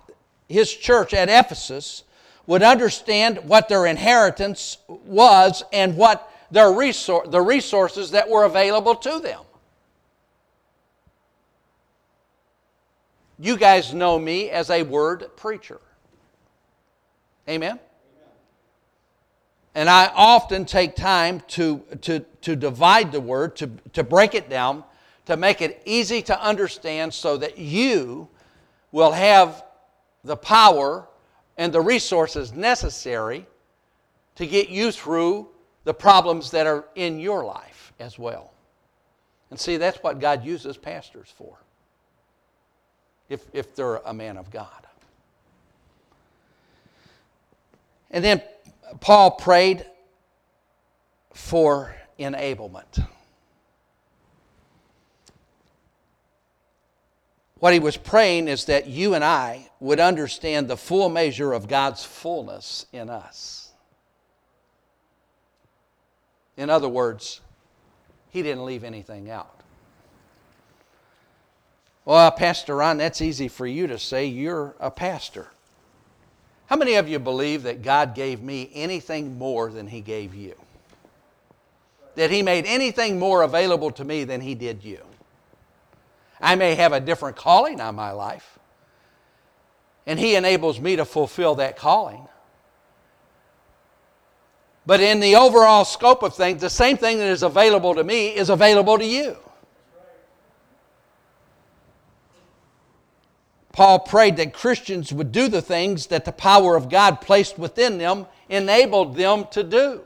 his 0.55 0.73
church 0.73 1.13
at 1.13 1.29
Ephesus, 1.29 2.05
would 2.47 2.63
understand 2.63 3.39
what 3.45 3.69
their 3.69 3.87
inheritance 3.87 4.79
was 4.89 5.63
and 5.73 5.97
what 5.97 6.31
their 6.51 6.67
resor- 6.67 7.31
the 7.31 7.41
resources 7.41 8.13
that 8.13 8.29
were 8.29 8.45
available 8.45 8.95
to 8.95 9.19
them. 9.19 9.41
You 13.39 13.57
guys 13.57 13.93
know 13.93 14.19
me 14.19 14.51
as 14.51 14.71
a 14.71 14.83
word 14.85 15.37
preacher. 15.37 15.81
Amen? 17.49 17.81
And 19.75 19.91
I 19.91 20.13
often 20.15 20.65
take 20.65 20.95
time 20.95 21.43
to, 21.49 21.83
to, 22.03 22.21
to 22.43 22.55
divide 22.55 23.11
the 23.11 23.21
word, 23.21 23.57
to, 23.57 23.71
to 23.95 24.05
break 24.05 24.35
it 24.35 24.49
down, 24.49 24.85
to 25.27 25.37
make 25.37 25.61
it 25.61 25.83
easy 25.85 26.23
to 26.23 26.41
understand 26.41 27.13
so 27.13 27.37
that 27.39 27.59
you 27.59 28.29
will 28.93 29.11
have 29.11 29.65
the 30.25 30.37
power 30.37 31.07
and 31.57 31.73
the 31.73 31.81
resources 31.81 32.53
necessary 32.53 33.47
to 34.37 34.47
get 34.47 34.69
you 34.69 34.91
through 34.91 35.49
the 35.85 35.95
problems 35.95 36.51
that 36.51 36.67
are 36.67 36.87
in 36.95 37.21
your 37.21 37.45
life 37.45 37.93
as 38.01 38.19
well. 38.19 38.53
And 39.51 39.61
see, 39.61 39.77
that's 39.77 39.99
what 39.99 40.19
God 40.19 40.45
uses 40.45 40.77
pastors 40.77 41.33
for, 41.37 41.57
if, 43.29 43.45
if 43.53 43.75
they're 43.77 43.97
a 43.97 44.15
man 44.15 44.37
of 44.37 44.51
God. 44.51 44.69
And 48.11 48.25
then 48.25 48.43
Paul 49.01 49.33
prayed 49.33 49.85
for 51.33 51.95
enablement. 52.19 53.07
What 57.65 57.73
he 57.73 57.81
was 57.81 57.97
praying 57.97 58.49
is 58.49 58.67
that 58.67 58.89
you 58.89 59.15
and 59.15 59.25
I 59.25 59.71
would 59.81 59.99
understand 59.99 60.69
the 60.69 60.77
full 60.77 61.09
measure 61.09 61.55
of 61.55 61.67
God's 61.67 62.05
fullness 62.05 62.85
in 62.93 63.09
us. 63.09 63.73
In 66.59 66.69
other 66.69 66.91
words, 66.91 67.41
he 68.29 68.43
didn't 68.43 68.67
leave 68.67 68.85
anything 68.85 69.31
out. 69.31 69.63
Well, 72.05 72.31
Pastor 72.33 72.77
Ron, 72.77 72.99
that's 72.99 73.23
easy 73.23 73.49
for 73.49 73.67
you 73.67 73.87
to 73.87 73.99
say. 73.99 74.27
You're 74.27 74.75
a 74.79 74.91
pastor. 74.91 75.47
How 76.67 76.77
many 76.77 76.97
of 76.97 77.09
you 77.09 77.19
believe 77.19 77.63
that 77.63 77.81
God 77.81 78.15
gave 78.15 78.43
me 78.43 78.71
anything 78.75 79.39
more 79.39 79.71
than 79.71 79.87
He 79.87 80.03
gave 80.03 80.35
you? 80.35 80.55
That 82.17 82.31
He 82.31 82.43
made 82.43 82.67
anything 82.67 83.19
more 83.19 83.41
available 83.41 83.91
to 83.93 84.05
me 84.05 84.25
than 84.25 84.43
He 84.43 84.55
did 84.55 84.85
you? 84.85 85.01
I 86.41 86.55
may 86.57 86.75
have 86.75 86.93
a 86.93 87.01
different 87.01 87.37
calling 87.37 87.81
on 87.81 87.95
my 87.95 88.13
life, 88.13 88.59
and 90.07 90.19
He 90.19 90.35
enables 90.35 90.81
me 90.81 90.97
to 90.97 91.05
fulfill 91.05 91.55
that 91.57 91.77
calling. 91.77 92.29
But 94.87 95.01
in 95.01 95.21
the 95.21 95.37
overall 95.37 95.85
scope 95.85 96.23
of 96.23 96.35
things, 96.35 96.61
the 96.61 96.69
same 96.69 96.97
thing 96.97 97.19
that 97.19 97.29
is 97.29 97.43
available 97.43 97.95
to 97.95 98.05
me 98.05 98.35
is 98.35 98.51
available 98.51 98.99
to 98.99 99.05
you. 99.05 99.37
Paul 103.73 103.99
prayed 103.99 104.37
that 104.37 104.53
Christians 104.53 105.13
would 105.13 105.33
do 105.33 105.49
the 105.49 105.63
things 105.63 106.07
that 106.07 106.25
the 106.25 106.33
power 106.33 106.77
of 106.77 106.89
God 106.89 107.21
placed 107.21 107.59
within 107.59 107.99
them 107.99 108.27
enabled 108.49 109.17
them 109.17 109.47
to 109.51 109.65
do. 109.65 110.03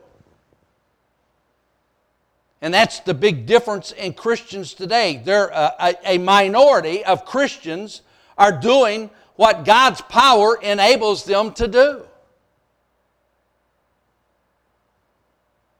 And 2.60 2.74
that's 2.74 3.00
the 3.00 3.14
big 3.14 3.46
difference 3.46 3.92
in 3.92 4.14
Christians 4.14 4.74
today. 4.74 5.20
There, 5.24 5.54
uh, 5.54 5.70
a, 5.78 6.14
a 6.14 6.18
minority 6.18 7.04
of 7.04 7.24
Christians 7.24 8.02
are 8.36 8.52
doing 8.52 9.10
what 9.36 9.64
God's 9.64 10.00
power 10.00 10.58
enables 10.60 11.24
them 11.24 11.52
to 11.54 11.68
do. 11.68 12.02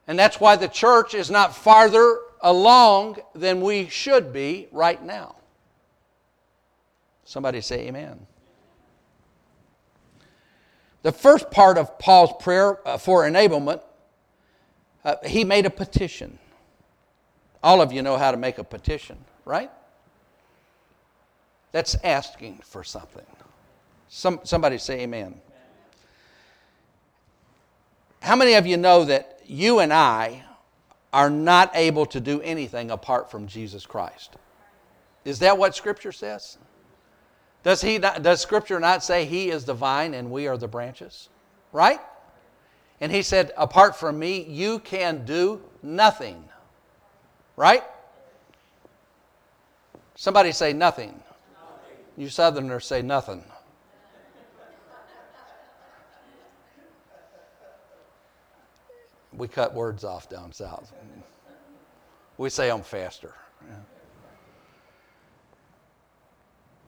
And 0.07 0.19
that's 0.19 0.41
why 0.41 0.57
the 0.57 0.69
church 0.69 1.15
is 1.15 1.31
not 1.31 1.55
farther 1.55 2.21
along 2.41 3.19
than 3.35 3.61
we 3.61 3.89
should 3.89 4.33
be 4.33 4.69
right 4.71 5.03
now. 5.03 5.35
Somebody 7.25 7.61
say 7.61 7.89
amen. 7.89 8.27
The 11.03 11.13
first 11.13 11.51
part 11.51 11.77
of 11.77 11.99
Paul's 11.99 12.33
prayer 12.41 12.79
uh, 12.87 12.97
for 12.97 13.25
enablement, 13.25 13.83
uh, 15.05 15.17
he 15.27 15.45
made 15.45 15.67
a 15.67 15.71
petition. 15.71 16.39
All 17.63 17.81
of 17.81 17.93
you 17.93 18.03
know 18.03 18.17
how 18.17 18.31
to 18.31 18.37
make 18.37 18.59
a 18.59 18.65
petition, 18.65 19.19
right? 19.45 19.71
That's 21.73 21.97
asking 22.05 22.61
for 22.65 22.85
something. 22.85 23.27
Some, 24.09 24.41
somebody 24.45 24.79
say 24.79 25.01
amen. 25.01 25.41
How 28.21 28.37
many 28.37 28.55
of 28.55 28.67
you 28.67 28.77
know 28.77 29.05
that 29.05 29.41
you 29.47 29.81
and 29.81 29.93
I 29.93 30.45
are 31.13 31.31
not 31.31 31.71
able 31.75 32.07
to 32.07 32.21
do 32.21 32.41
anything 32.43 32.91
apart 32.91 33.31
from 33.31 33.47
Jesus 33.47 33.87
Christ? 33.87 34.37
Is 35.25 35.41
that 35.41 35.59
what 35.59 35.75
Scripture 35.75 36.13
says? 36.13 36.59
Does, 37.63 37.83
he 37.83 37.99
not, 37.99 38.23
does 38.23 38.41
Scripture 38.41 38.81
not 38.81 39.05
say 39.05 39.25
He 39.25 39.51
is 39.51 39.65
the 39.65 39.75
vine 39.75 40.15
and 40.15 40.31
we 40.31 40.47
are 40.47 40.57
the 40.57 40.69
branches? 40.69 41.29
Right? 41.73 42.01
And 43.01 43.13
He 43.13 43.23
said, 43.23 43.53
apart 43.57 43.97
from 43.97 44.19
me, 44.19 44.45
you 44.45 44.79
can 44.79 45.25
do 45.25 45.61
nothing. 45.83 46.48
Right? 47.59 47.83
Somebody 50.15 50.53
say 50.53 50.73
nothing. 50.73 51.09
nothing. 51.09 51.97
You 52.17 52.29
Southerners 52.29 52.87
say 52.87 53.03
nothing. 53.03 53.43
We 59.33 59.49
cut 59.49 59.75
words 59.75 60.05
off 60.05 60.29
down 60.29 60.53
south. 60.53 60.93
We 62.37 62.49
say 62.49 62.69
them 62.69 62.83
faster. 62.83 63.35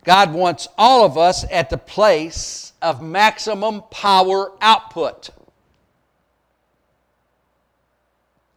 God 0.04 0.32
wants 0.32 0.68
all 0.78 1.04
of 1.04 1.18
us 1.18 1.44
at 1.50 1.68
the 1.68 1.78
place 1.78 2.74
of 2.80 3.02
maximum 3.02 3.82
power 3.90 4.52
output. 4.60 5.30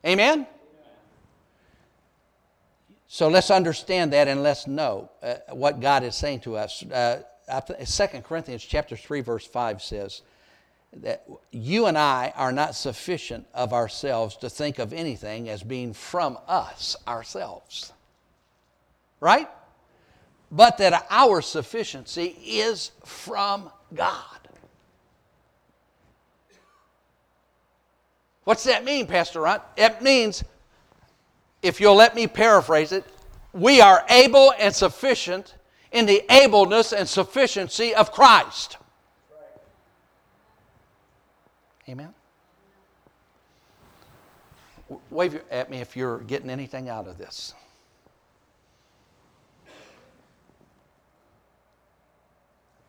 Amen? 0.05 0.45
So 3.13 3.27
let's 3.27 3.51
understand 3.51 4.13
that 4.13 4.27
and 4.27 4.41
let's 4.41 4.65
know 4.65 5.11
uh, 5.21 5.35
what 5.49 5.79
God 5.79 6.03
is 6.03 6.15
saying 6.15 6.39
to 6.41 6.57
us. 6.57 6.83
Uh, 6.83 7.21
2 7.47 8.07
Corinthians 8.21 8.63
chapter 8.63 8.95
3 8.95 9.21
verse 9.21 9.45
5 9.45 9.83
says 9.83 10.21
that 10.93 11.27
you 11.51 11.85
and 11.85 11.97
I 11.97 12.33
are 12.35 12.51
not 12.51 12.73
sufficient 12.73 13.45
of 13.53 13.73
ourselves 13.73 14.37
to 14.37 14.49
think 14.49 14.79
of 14.79 14.93
anything 14.93 15.49
as 15.49 15.61
being 15.61 15.93
from 15.93 16.39
us 16.47 16.95
ourselves. 17.07 17.93
Right? 19.19 19.47
but 20.53 20.77
that 20.77 21.07
our 21.09 21.41
sufficiency 21.41 22.37
is 22.45 22.91
from 23.03 23.71
God. 23.93 24.21
What's 28.43 28.65
that 28.65 28.85
mean, 28.85 29.07
Pastor 29.07 29.41
Ron? 29.41 29.61
It 29.75 30.03
means, 30.03 30.43
if 31.63 31.79
you'll 31.79 31.95
let 31.95 32.13
me 32.13 32.27
paraphrase 32.27 32.91
it, 32.91 33.05
we 33.53 33.79
are 33.81 34.05
able 34.09 34.53
and 34.59 34.75
sufficient 34.75 35.55
in 35.91 36.05
the 36.05 36.23
ableness 36.29 36.91
and 36.91 37.07
sufficiency 37.07 37.95
of 37.95 38.11
Christ. 38.11 38.77
Amen? 41.87 42.13
Wave 45.09 45.41
at 45.49 45.69
me 45.71 45.79
if 45.79 45.95
you're 45.95 46.19
getting 46.19 46.49
anything 46.49 46.89
out 46.89 47.07
of 47.07 47.17
this. 47.17 47.53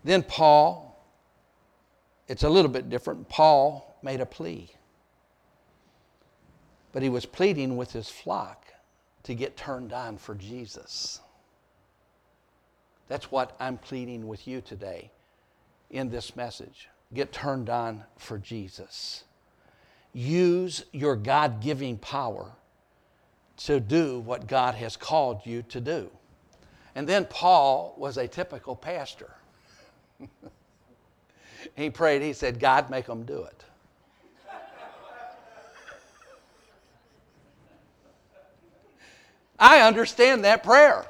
Then 0.03 0.22
Paul, 0.22 1.03
it's 2.29 2.43
a 2.43 2.49
little 2.49 2.70
bit 2.70 2.91
different. 2.91 3.29
Paul 3.29 3.99
made 4.03 4.20
a 4.20 4.27
plea. 4.27 4.70
But 6.93 7.03
he 7.03 7.09
was 7.09 7.25
pleading 7.25 7.77
with 7.77 7.93
his 7.93 8.09
flock 8.09 8.64
to 9.25 9.35
get 9.35 9.57
turned 9.57 9.93
on 9.93 10.16
for 10.16 10.35
Jesus. 10.35 11.20
That's 13.09 13.31
what 13.31 13.57
I'm 13.61 13.79
pleading 13.79 14.27
with 14.27 14.47
you 14.47 14.61
today 14.61 15.11
in 15.91 16.11
this 16.11 16.37
message. 16.37 16.89
Get 17.12 17.33
turned 17.33 17.68
on 17.68 18.05
for 18.16 18.39
Jesus. 18.39 19.25
Use 20.12 20.85
your 20.93 21.16
God 21.16 21.61
giving 21.61 21.99
power 21.99 22.53
to 23.57 23.81
do 23.81 24.20
what 24.20 24.47
God 24.47 24.75
has 24.75 24.97
called 24.97 25.43
you 25.45 25.62
to 25.62 25.81
do. 25.81 26.11
And 26.95 27.09
then 27.09 27.25
Paul 27.27 27.95
was 27.99 28.16
a 28.16 28.29
typical 28.29 28.77
pastor. 28.77 29.35
he 31.77 31.91
prayed, 31.91 32.22
he 32.22 32.33
said, 32.33 32.61
God, 32.61 32.91
make 32.91 33.07
them 33.07 33.25
do 33.25 33.43
it. 33.43 33.64
I 39.59 39.81
understand 39.81 40.45
that 40.45 40.63
prayer. 40.63 41.07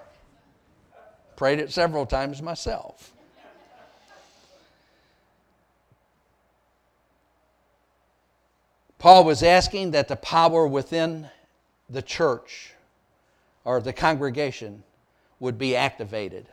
Prayed 1.36 1.59
it 1.59 1.72
several 1.72 2.07
times 2.07 2.40
myself. 2.40 3.12
Paul 8.99 9.24
was 9.24 9.42
asking 9.42 9.90
that 9.90 10.09
the 10.09 10.16
power 10.16 10.66
within 10.66 11.28
the 11.90 12.01
church 12.01 12.72
or 13.64 13.80
the 13.80 13.92
congregation 13.92 14.82
would 15.40 15.59
be 15.59 15.76
activated. 15.76 16.47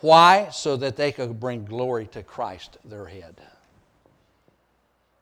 Why? 0.00 0.50
So 0.50 0.76
that 0.76 0.96
they 0.96 1.12
could 1.12 1.40
bring 1.40 1.64
glory 1.64 2.08
to 2.08 2.22
Christ, 2.22 2.76
their 2.84 3.06
head. 3.06 3.36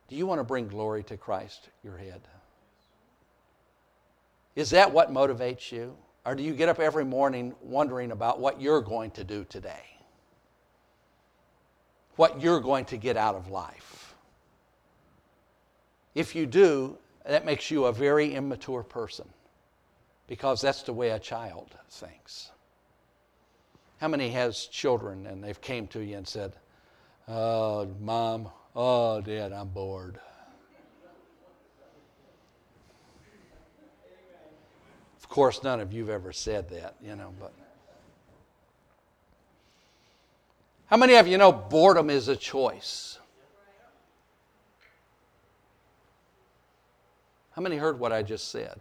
Do 0.09 0.17
you 0.17 0.27
want 0.27 0.41
to 0.41 0.45
bring 0.45 0.67
glory 0.67 1.05
to 1.05 1.17
Christ, 1.17 1.69
your 1.85 1.97
head? 1.97 2.21
Is 4.57 4.71
that 4.71 4.93
what 4.93 5.13
motivates 5.13 5.73
you? 5.73 5.97
Or 6.25 6.35
do 6.35 6.43
you 6.43 6.55
get 6.55 6.69
up 6.69 6.81
every 6.81 7.05
morning 7.05 7.55
wondering 7.61 8.11
about 8.11 8.41
what 8.41 8.61
you're 8.61 8.81
going 8.81 9.11
to 9.13 9.25
do 9.25 9.45
today? 9.45 9.85
What 12.17 12.41
you're 12.41 12.61
going 12.61 12.87
to 12.87 12.97
get 12.97 13.17
out 13.17 13.35
of 13.35 13.51
life? 13.51 14.15
If 16.15 16.35
you 16.35 16.47
do, 16.47 16.97
that 17.27 17.45
makes 17.45 17.71
you 17.71 17.87
a 17.87 17.93
very 17.93 18.35
immature 18.35 18.83
person 18.83 19.29
because 20.29 20.61
that's 20.61 20.83
the 20.83 20.93
way 20.93 21.11
a 21.11 21.19
child 21.19 21.75
thinks. 21.91 22.51
How 23.99 24.09
many 24.09 24.31
has 24.31 24.67
children 24.67 25.27
and 25.27 25.43
they've 25.43 25.61
came 25.61 25.87
to 25.89 26.01
you 26.01 26.17
and 26.17 26.27
said, 26.27 26.53
"Oh, 27.29 27.87
mom, 28.01 28.51
oh, 28.77 29.21
dad, 29.21 29.53
I'm 29.53 29.69
bored." 29.69 30.21
Course, 35.35 35.65
none 35.65 35.81
of 35.81 35.93
you've 35.93 36.11
ever 36.11 36.33
said 36.33 36.69
that, 36.71 36.95
you 37.05 37.17
know, 37.17 37.35
but 37.41 37.53
How 40.87 40.97
many 40.97 41.17
of 41.17 41.27
you 41.27 41.39
know 41.39 41.51
boredom 41.51 42.09
is 42.09 42.29
a 42.29 42.37
choice? 42.37 43.19
How 47.57 47.63
many 47.63 47.77
heard 47.77 47.99
what 47.99 48.13
I 48.13 48.23
just 48.23 48.53
said? 48.53 48.79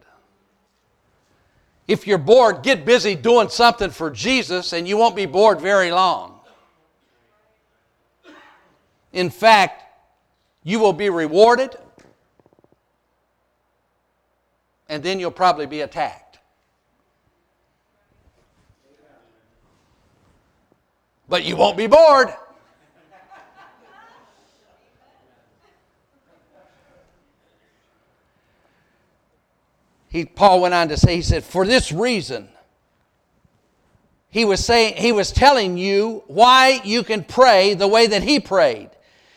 If 1.88 2.06
you're 2.06 2.18
bored, 2.18 2.62
get 2.62 2.84
busy 2.84 3.16
doing 3.16 3.48
something 3.48 3.90
for 3.90 4.12
Jesus 4.12 4.72
and 4.72 4.86
you 4.86 4.96
won't 4.96 5.16
be 5.16 5.26
bored 5.26 5.60
very 5.60 5.90
long. 5.90 6.38
In 9.12 9.28
fact, 9.28 9.82
you 10.62 10.78
will 10.78 10.92
be 10.92 11.10
rewarded 11.10 11.74
and 14.88 15.02
then 15.02 15.18
you'll 15.18 15.32
probably 15.32 15.66
be 15.66 15.80
attacked. 15.80 16.23
But 21.28 21.44
you 21.44 21.56
won't 21.56 21.76
be 21.76 21.86
bored. 21.86 22.34
he, 30.14 30.24
Paul 30.24 30.60
went 30.60 30.74
on 30.74 30.88
to 30.90 30.96
say, 30.96 31.16
he 31.16 31.22
said, 31.22 31.42
for 31.42 31.66
this 31.66 31.90
reason, 31.90 32.48
he 34.30 34.44
was 34.44 34.64
saying, 34.64 34.94
he 34.96 35.10
was 35.10 35.32
telling 35.32 35.76
you 35.76 36.22
why 36.28 36.80
you 36.84 37.02
can 37.02 37.24
pray 37.24 37.74
the 37.74 37.88
way 37.88 38.06
that 38.06 38.22
he 38.22 38.38
prayed. 38.38 38.90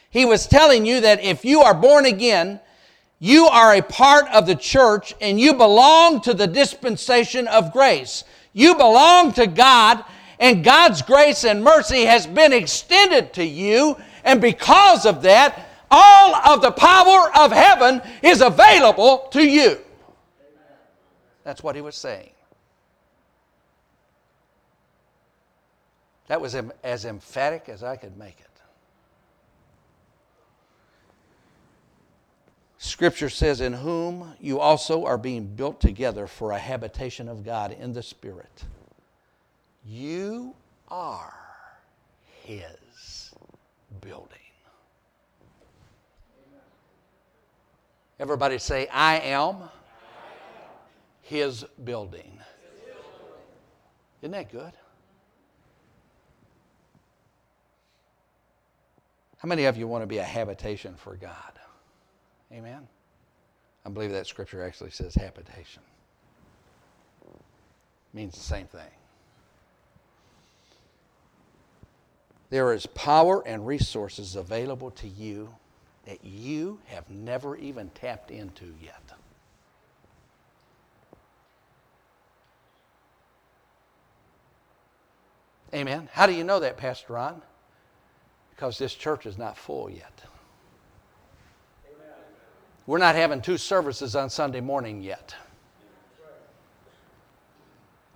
He 0.09 0.25
was 0.25 0.45
telling 0.47 0.85
you 0.85 1.01
that 1.01 1.23
if 1.23 1.43
you 1.43 1.61
are 1.61 1.73
born 1.73 2.05
again, 2.05 2.59
you 3.19 3.47
are 3.47 3.73
a 3.73 3.81
part 3.81 4.27
of 4.33 4.45
the 4.45 4.55
church 4.55 5.15
and 5.19 5.39
you 5.39 5.55
belong 5.55 6.21
to 6.21 6.33
the 6.33 6.47
dispensation 6.47 7.47
of 7.47 7.73
grace. 7.73 8.23
You 8.53 8.75
belong 8.75 9.33
to 9.33 9.47
God, 9.47 10.03
and 10.39 10.63
God's 10.63 11.01
grace 11.01 11.43
and 11.43 11.63
mercy 11.63 12.05
has 12.05 12.27
been 12.27 12.53
extended 12.53 13.33
to 13.33 13.43
you. 13.43 13.97
And 14.23 14.39
because 14.39 15.05
of 15.05 15.21
that, 15.23 15.67
all 15.89 16.35
of 16.35 16.61
the 16.61 16.71
power 16.71 17.31
of 17.37 17.51
heaven 17.51 18.01
is 18.21 18.41
available 18.41 19.29
to 19.31 19.43
you. 19.43 19.79
That's 21.43 21.63
what 21.63 21.75
he 21.75 21.81
was 21.81 21.95
saying. 21.95 22.31
That 26.27 26.41
was 26.41 26.55
as 26.83 27.05
emphatic 27.05 27.69
as 27.69 27.83
I 27.83 27.95
could 27.95 28.17
make 28.17 28.39
it. 28.39 28.47
Scripture 32.77 33.29
says, 33.29 33.61
In 33.61 33.73
whom 33.73 34.35
you 34.39 34.59
also 34.59 35.05
are 35.05 35.17
being 35.17 35.45
built 35.45 35.79
together 35.79 36.27
for 36.27 36.51
a 36.51 36.59
habitation 36.59 37.27
of 37.27 37.45
God 37.45 37.71
in 37.79 37.93
the 37.93 38.03
Spirit. 38.03 38.65
You 39.87 40.53
are 40.89 41.33
His 42.43 43.33
building. 44.01 44.37
Everybody 48.19 48.57
say, 48.57 48.87
I 48.87 49.19
am 49.19 49.69
his 51.27 51.65
building. 51.83 52.39
Isn't 54.21 54.31
that 54.31 54.51
good? 54.51 54.71
How 59.37 59.47
many 59.47 59.65
of 59.65 59.77
you 59.77 59.87
want 59.87 60.01
to 60.01 60.07
be 60.07 60.17
a 60.17 60.23
habitation 60.23 60.95
for 60.95 61.15
God? 61.15 61.59
Amen. 62.51 62.87
I 63.85 63.89
believe 63.89 64.11
that 64.11 64.25
scripture 64.25 64.65
actually 64.65 64.91
says 64.91 65.13
habitation. 65.13 65.83
It 67.29 68.15
means 68.15 68.33
the 68.33 68.39
same 68.39 68.65
thing. 68.67 68.96
There 72.49 72.73
is 72.73 72.85
power 72.85 73.45
and 73.45 73.67
resources 73.67 74.35
available 74.35 74.91
to 74.91 75.07
you 75.07 75.53
that 76.05 76.23
you 76.23 76.79
have 76.85 77.09
never 77.09 77.57
even 77.57 77.89
tapped 77.89 78.31
into 78.31 78.73
yet. 78.81 79.01
Amen. 85.73 86.07
How 86.13 86.25
do 86.25 86.33
you 86.33 86.45
know 86.45 86.61
that, 86.61 86.77
Pastor 86.77 87.13
Ron? 87.13 87.41
Because 88.51 88.77
this 88.77 88.93
church 88.95 89.25
is 89.25 89.37
not 89.37 89.57
full 89.57 89.89
yet. 89.89 90.21
Amen. 91.85 92.15
We're 92.85 92.97
not 92.99 93.15
having 93.15 93.41
two 93.41 93.57
services 93.57 94.15
on 94.15 94.29
Sunday 94.29 94.61
morning 94.61 95.01
yet. 95.01 95.35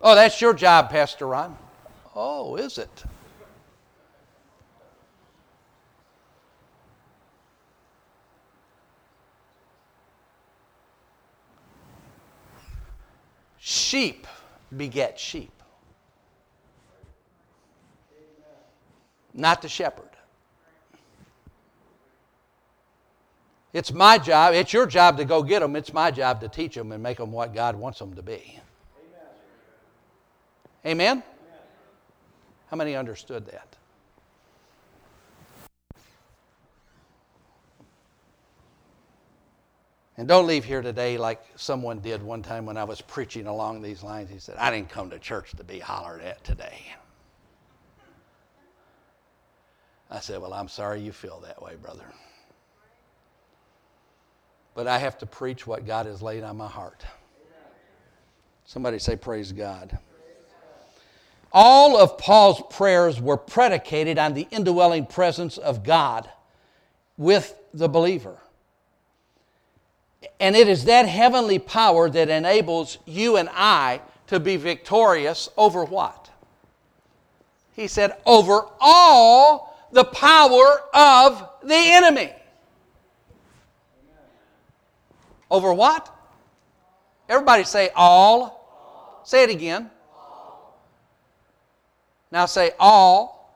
Oh, 0.02 0.16
that's 0.16 0.40
your 0.40 0.54
job, 0.54 0.90
Pastor 0.90 1.28
Ron. 1.28 1.58
Oh, 2.16 2.56
is 2.56 2.78
it? 2.78 3.04
Sheep 13.92 14.26
beget 14.78 15.20
sheep. 15.20 15.52
not 19.34 19.62
the 19.62 19.68
shepherd. 19.68 20.08
It's 23.74 23.92
my 23.92 24.18
job, 24.18 24.54
it's 24.54 24.72
your 24.72 24.86
job 24.86 25.18
to 25.18 25.26
go 25.26 25.44
get 25.44 25.60
them, 25.60 25.76
it's 25.76 25.92
my 25.92 26.10
job 26.10 26.40
to 26.40 26.48
teach 26.48 26.76
them 26.76 26.94
and 26.94 27.04
make 27.04 27.18
them 27.18 27.34
what 27.34 27.54
God 27.54 27.76
wants 27.76 28.00
them 28.00 28.14
to 28.14 28.22
be. 28.22 28.62
Amen? 30.86 31.18
Amen? 31.18 31.24
How 32.68 32.78
many 32.78 32.96
understood 32.96 33.46
that? 33.48 33.76
And 40.22 40.28
don't 40.28 40.46
leave 40.46 40.64
here 40.64 40.84
today 40.84 41.18
like 41.18 41.42
someone 41.56 41.98
did 41.98 42.22
one 42.22 42.44
time 42.44 42.68
when 42.68 42.78
I 42.78 42.84
was 42.84 43.02
preaching 43.02 43.48
along 43.48 43.82
these 43.82 44.04
lines. 44.04 44.30
He 44.30 44.38
said, 44.38 44.56
I 44.58 44.70
didn't 44.70 44.90
come 44.90 45.10
to 45.10 45.18
church 45.18 45.50
to 45.58 45.64
be 45.64 45.80
hollered 45.80 46.22
at 46.22 46.44
today. 46.44 46.78
I 50.12 50.20
said, 50.20 50.40
Well, 50.40 50.54
I'm 50.54 50.68
sorry 50.68 51.02
you 51.02 51.12
feel 51.12 51.40
that 51.40 51.60
way, 51.60 51.74
brother. 51.76 52.06
But 54.76 54.86
I 54.86 55.00
have 55.00 55.18
to 55.18 55.26
preach 55.26 55.66
what 55.66 55.88
God 55.88 56.06
has 56.06 56.22
laid 56.22 56.44
on 56.44 56.56
my 56.56 56.68
heart. 56.68 57.04
Somebody 58.66 59.00
say, 59.00 59.16
Praise 59.16 59.52
God. 59.52 59.98
All 61.52 61.98
of 61.98 62.20
Paul's 62.20 62.62
prayers 62.70 63.20
were 63.20 63.38
predicated 63.38 64.20
on 64.20 64.36
the 64.36 64.48
indwelling 64.52 65.08
presence 65.08 65.58
of 65.58 65.84
God 65.84 66.30
with 67.18 67.56
the 67.74 67.90
believer. 67.90 68.38
And 70.40 70.56
it 70.56 70.68
is 70.68 70.86
that 70.86 71.08
heavenly 71.08 71.60
power 71.60 72.10
that 72.10 72.30
enables 72.30 72.98
you 73.06 73.38
and 73.38 73.50
I 73.52 74.02
to 74.28 74.40
be 74.40 74.58
victorious 74.58 75.50
over 75.58 75.84
what? 75.84 76.30
He 77.74 77.88
said, 77.88 78.18
over 78.26 78.66
all 78.80 79.88
the 79.92 80.04
power 80.04 80.84
of 80.94 81.50
the 81.64 81.76
enemy. 81.76 82.32
Over 85.50 85.74
what? 85.74 86.10
Everybody 87.28 87.64
say 87.64 87.90
all. 87.96 89.22
Say 89.24 89.44
it 89.44 89.50
again. 89.50 89.90
Now 92.32 92.46
say 92.46 92.72
all 92.80 93.54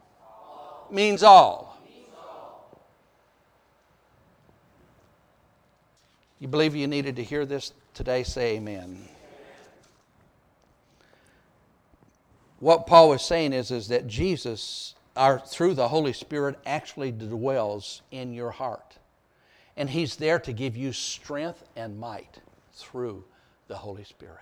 means 0.92 1.24
all. 1.24 1.75
You 6.40 6.48
believe 6.48 6.76
you 6.76 6.88
needed 6.88 7.16
to 7.16 7.24
hear 7.24 7.46
this 7.46 7.74
today? 7.94 8.24
Say 8.24 8.58
amen. 8.58 9.08
What 12.60 12.88
Paul 12.88 13.10
was 13.10 13.22
saying 13.22 13.54
is, 13.54 13.72
is 13.72 13.90
that 13.90 14.08
Jesus, 14.08 14.96
our, 15.16 15.40
through 15.40 15.76
the 15.76 15.90
Holy 15.90 16.14
Spirit, 16.14 16.58
actually 16.66 17.12
dwells 17.12 18.02
in 18.12 18.34
your 18.34 18.52
heart. 18.52 18.98
And 19.78 19.90
He's 19.90 20.16
there 20.16 20.40
to 20.40 20.54
give 20.54 20.78
you 20.78 20.94
strength 20.94 21.64
and 21.76 22.00
might 22.00 22.40
through 22.74 23.26
the 23.68 23.76
Holy 23.76 24.04
Spirit. 24.04 24.40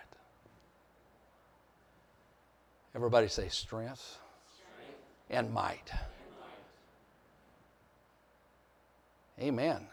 Everybody 2.95 3.27
say 3.27 3.49
strength, 3.49 4.19
strength. 4.55 4.99
And, 5.29 5.51
might. 5.51 5.91
and 9.37 9.47
might. 9.47 9.47
Amen. 9.47 9.87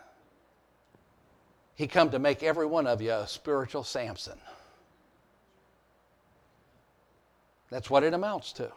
He 1.80 1.86
come 1.86 2.10
to 2.10 2.18
make 2.18 2.42
every 2.42 2.66
one 2.66 2.86
of 2.86 3.00
you 3.00 3.10
a 3.10 3.26
spiritual 3.26 3.84
Samson. 3.84 4.38
That's 7.70 7.88
what 7.88 8.02
it 8.02 8.12
amounts 8.12 8.52
to. 8.52 8.70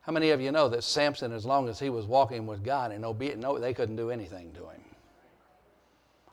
How 0.00 0.10
many 0.10 0.30
of 0.30 0.40
you 0.40 0.50
know 0.50 0.68
that 0.68 0.82
Samson, 0.82 1.30
as 1.32 1.46
long 1.46 1.68
as 1.68 1.78
he 1.78 1.90
was 1.90 2.06
walking 2.06 2.44
with 2.44 2.64
God 2.64 2.90
and 2.90 3.04
obedient, 3.04 3.40
no, 3.40 3.56
they 3.56 3.72
couldn't 3.72 3.94
do 3.94 4.10
anything 4.10 4.50
to 4.54 4.62
him? 4.62 4.80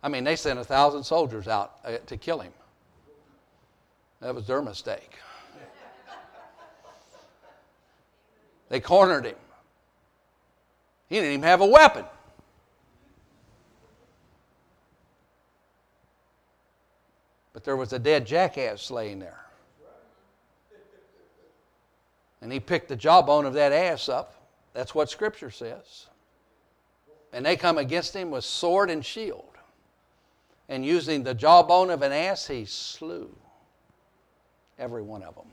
I 0.01 0.09
mean, 0.09 0.23
they 0.23 0.35
sent 0.35 0.57
a 0.57 0.63
thousand 0.63 1.03
soldiers 1.03 1.47
out 1.47 1.73
uh, 1.85 1.97
to 2.07 2.17
kill 2.17 2.39
him. 2.39 2.53
That 4.21 4.33
was 4.33 4.47
their 4.47 4.63
mistake. 4.63 5.19
They 8.69 8.79
cornered 8.79 9.27
him. 9.27 9.35
He 11.09 11.17
didn't 11.17 11.33
even 11.33 11.43
have 11.43 11.61
a 11.61 11.67
weapon. 11.67 12.05
But 17.57 17.63
there 17.63 17.75
was 17.75 17.91
a 17.91 17.97
dead 17.97 18.27
jackass 18.27 18.91
laying 18.91 19.17
there. 19.17 19.39
And 22.39 22.51
he 22.51 22.59
picked 22.59 22.87
the 22.87 22.95
jawbone 22.95 23.47
of 23.47 23.55
that 23.55 23.71
ass 23.71 24.09
up. 24.09 24.35
That's 24.75 24.93
what 24.93 25.09
Scripture 25.09 25.49
says. 25.49 26.05
And 27.33 27.43
they 27.43 27.55
come 27.55 27.79
against 27.79 28.15
him 28.15 28.29
with 28.29 28.43
sword 28.43 28.91
and 28.91 29.03
shield. 29.03 29.55
And 30.69 30.85
using 30.85 31.23
the 31.23 31.33
jawbone 31.33 31.89
of 31.89 32.03
an 32.03 32.11
ass, 32.11 32.45
he 32.45 32.65
slew 32.65 33.35
every 34.77 35.01
one 35.01 35.23
of 35.23 35.33
them. 35.33 35.47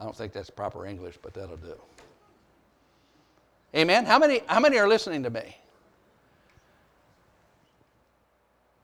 I 0.00 0.04
don't 0.04 0.16
think 0.16 0.32
that's 0.32 0.48
proper 0.48 0.86
English, 0.86 1.18
but 1.20 1.34
that'll 1.34 1.58
do. 1.58 1.76
Amen. 3.76 4.06
How 4.06 4.18
many, 4.18 4.40
how 4.46 4.60
many 4.60 4.78
are 4.78 4.88
listening 4.88 5.24
to 5.24 5.30
me? 5.30 5.58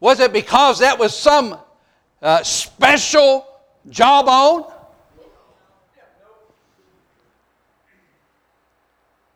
Was 0.01 0.19
it 0.21 0.33
because 0.33 0.81
that 0.81 0.99
was 0.99 1.17
some 1.17 1.59
uh, 2.23 2.43
special 2.43 3.47
jawbone? 3.89 4.65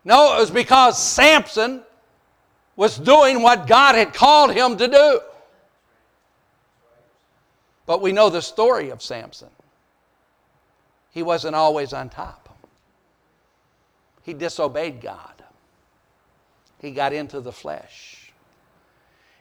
No, 0.05 0.37
it 0.37 0.41
was 0.41 0.51
because 0.51 1.03
Samson 1.03 1.83
was 2.77 2.99
doing 2.99 3.41
what 3.41 3.67
God 3.67 3.95
had 3.95 4.13
called 4.13 4.53
him 4.53 4.77
to 4.77 4.89
do. 4.89 5.21
But 7.87 8.01
we 8.01 8.13
know 8.13 8.31
the 8.31 8.43
story 8.43 8.91
of 8.91 9.03
Samson. 9.03 9.51
He 11.11 11.23
wasn't 11.23 11.55
always 11.55 11.93
on 11.93 12.09
top, 12.09 12.49
he 14.23 14.35
disobeyed 14.35 15.01
God, 15.01 15.43
he 16.81 16.91
got 16.91 17.13
into 17.13 17.41
the 17.41 17.53
flesh. 17.53 18.24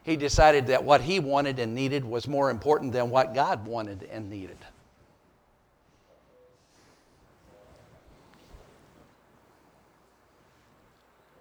He 0.04 0.18
decided 0.18 0.68
that 0.68 0.84
what 0.84 1.02
he 1.02 1.20
wanted 1.20 1.60
and 1.60 1.74
needed 1.74 2.04
was 2.04 2.28
more 2.28 2.50
important 2.50 2.92
than 2.92 3.10
what 3.10 3.34
God 3.34 3.66
wanted 3.66 4.08
and 4.12 4.30
needed. 4.30 4.58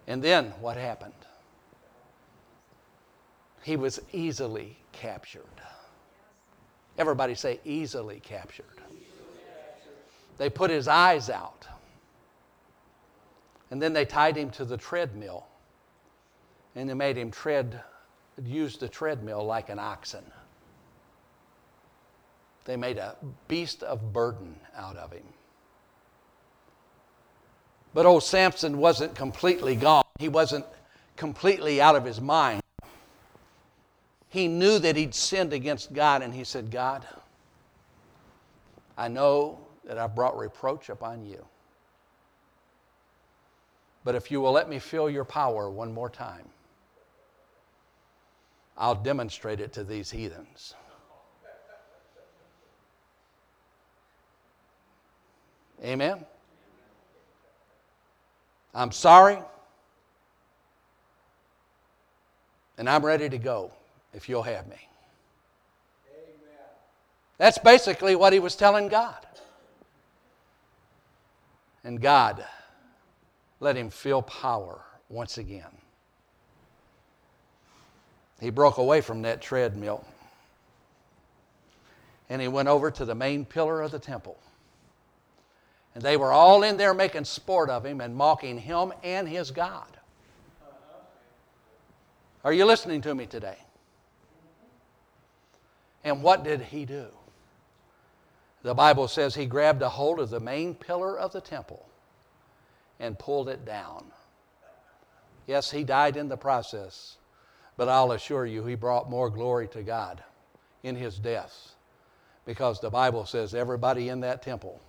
And 0.07 0.21
then 0.21 0.53
what 0.59 0.77
happened? 0.77 1.13
He 3.63 3.77
was 3.77 3.99
easily 4.11 4.77
captured. 4.91 5.43
Everybody 6.97 7.35
say, 7.35 7.59
easily 7.65 8.19
captured. 8.19 8.65
They 10.37 10.49
put 10.49 10.69
his 10.69 10.87
eyes 10.87 11.29
out. 11.29 11.67
And 13.71 13.81
then 13.81 13.93
they 13.93 14.05
tied 14.05 14.35
him 14.35 14.49
to 14.51 14.65
the 14.65 14.77
treadmill. 14.77 15.47
And 16.75 16.89
they 16.89 16.93
made 16.93 17.17
him 17.17 17.31
tread, 17.31 17.81
use 18.43 18.77
the 18.77 18.87
treadmill 18.87 19.45
like 19.45 19.69
an 19.69 19.79
oxen. 19.79 20.23
They 22.65 22.77
made 22.77 22.97
a 22.97 23.15
beast 23.47 23.83
of 23.83 24.13
burden 24.13 24.55
out 24.75 24.95
of 24.95 25.11
him. 25.11 25.23
But 27.93 28.05
old 28.05 28.23
Samson 28.23 28.77
wasn't 28.77 29.13
completely 29.15 29.75
gone. 29.75 30.03
He 30.17 30.29
wasn't 30.29 30.65
completely 31.15 31.81
out 31.81 31.95
of 31.95 32.05
his 32.05 32.19
mind. 32.19 32.61
He 34.29 34.47
knew 34.47 34.79
that 34.79 34.95
he'd 34.95 35.13
sinned 35.13 35.53
against 35.53 35.93
God, 35.93 36.23
and 36.23 36.33
he 36.33 36.43
said, 36.43 36.71
God, 36.71 37.05
I 38.97 39.07
know 39.07 39.59
that 39.85 39.99
I've 39.99 40.15
brought 40.15 40.37
reproach 40.37 40.89
upon 40.89 41.25
you. 41.25 41.45
But 44.03 44.15
if 44.15 44.31
you 44.31 44.41
will 44.41 44.51
let 44.51 44.69
me 44.69 44.79
feel 44.79 45.09
your 45.09 45.23
power 45.23 45.69
one 45.69 45.93
more 45.93 46.09
time, 46.09 46.47
I'll 48.77 48.95
demonstrate 48.95 49.59
it 49.59 49.73
to 49.73 49.83
these 49.83 50.09
heathens. 50.11 50.73
Amen. 55.83 56.25
I'm 58.73 58.91
sorry, 58.91 59.37
and 62.77 62.89
I'm 62.89 63.05
ready 63.05 63.29
to 63.29 63.37
go 63.37 63.71
if 64.13 64.27
you'll 64.27 64.43
have 64.43 64.67
me. 64.67 64.87
Amen. 66.09 66.59
That's 67.37 67.57
basically 67.59 68.15
what 68.15 68.33
he 68.33 68.39
was 68.39 68.55
telling 68.55 68.87
God. 68.87 69.27
And 71.83 72.01
God 72.01 72.43
let 73.59 73.75
him 73.75 73.89
feel 73.89 74.21
power 74.21 74.81
once 75.09 75.37
again. 75.37 75.82
He 78.43 78.49
broke 78.49 78.77
away 78.77 78.99
from 78.99 79.21
that 79.21 79.41
treadmill 79.41 80.03
and 82.29 82.41
he 82.41 82.49
went 82.49 82.67
over 82.67 82.91
to 82.91 83.05
the 83.05 83.15
main 83.15 83.45
pillar 83.45 83.81
of 83.81 83.91
the 83.91 83.99
temple. 83.99 84.37
And 85.95 86.03
they 86.03 86.17
were 86.17 86.33
all 86.33 86.63
in 86.63 86.75
there 86.75 86.93
making 86.93 87.23
sport 87.23 87.69
of 87.69 87.85
him 87.85 88.01
and 88.01 88.13
mocking 88.13 88.57
him 88.57 88.91
and 89.01 89.29
his 89.29 89.49
God. 89.49 89.87
Are 92.43 92.51
you 92.51 92.65
listening 92.65 92.99
to 93.03 93.15
me 93.15 93.27
today? 93.27 93.55
And 96.03 96.21
what 96.21 96.43
did 96.43 96.63
he 96.63 96.83
do? 96.83 97.05
The 98.61 98.73
Bible 98.73 99.07
says 99.07 99.35
he 99.35 99.45
grabbed 99.45 99.81
a 99.81 99.89
hold 99.89 100.19
of 100.19 100.29
the 100.29 100.41
main 100.41 100.75
pillar 100.75 101.17
of 101.17 101.31
the 101.31 101.39
temple 101.39 101.85
and 102.99 103.17
pulled 103.17 103.47
it 103.47 103.63
down. 103.63 104.03
Yes, 105.47 105.71
he 105.71 105.85
died 105.85 106.17
in 106.17 106.27
the 106.27 106.35
process, 106.35 107.15
but 107.77 107.89
I'll 107.89 108.11
assure 108.11 108.45
you 108.45 108.63
he 108.65 108.75
brought 108.75 109.09
more 109.09 109.29
glory 109.29 109.67
to 109.69 109.83
God 109.83 110.23
in 110.83 110.95
his 110.95 111.17
death 111.17 111.73
because 112.45 112.79
the 112.79 112.89
Bible 112.89 113.25
says 113.25 113.55
everybody 113.55 114.09
in 114.09 114.21
that 114.21 114.43
temple 114.43 114.79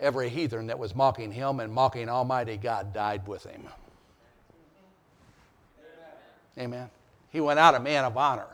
every 0.00 0.30
heathen 0.30 0.66
that 0.68 0.78
was 0.78 0.94
mocking 0.94 1.30
him 1.30 1.60
and 1.60 1.72
mocking 1.72 2.08
Almighty 2.08 2.56
God 2.56 2.92
died 2.92 3.26
with 3.28 3.44
him. 3.44 3.62
Amen. 6.58 6.90
He 7.30 7.40
went 7.40 7.60
out 7.60 7.74
a 7.74 7.80
man 7.80 8.04
of 8.04 8.16
honor. 8.16 8.46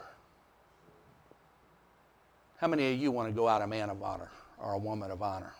How 2.58 2.66
many 2.66 2.92
of 2.92 2.98
you 2.98 3.10
want 3.10 3.28
to 3.28 3.34
go 3.34 3.48
out 3.48 3.62
a 3.62 3.66
man 3.66 3.90
of 3.90 4.02
honor 4.02 4.30
or 4.58 4.72
a 4.72 4.78
woman 4.78 5.10
of 5.10 5.22
honor? 5.22 5.54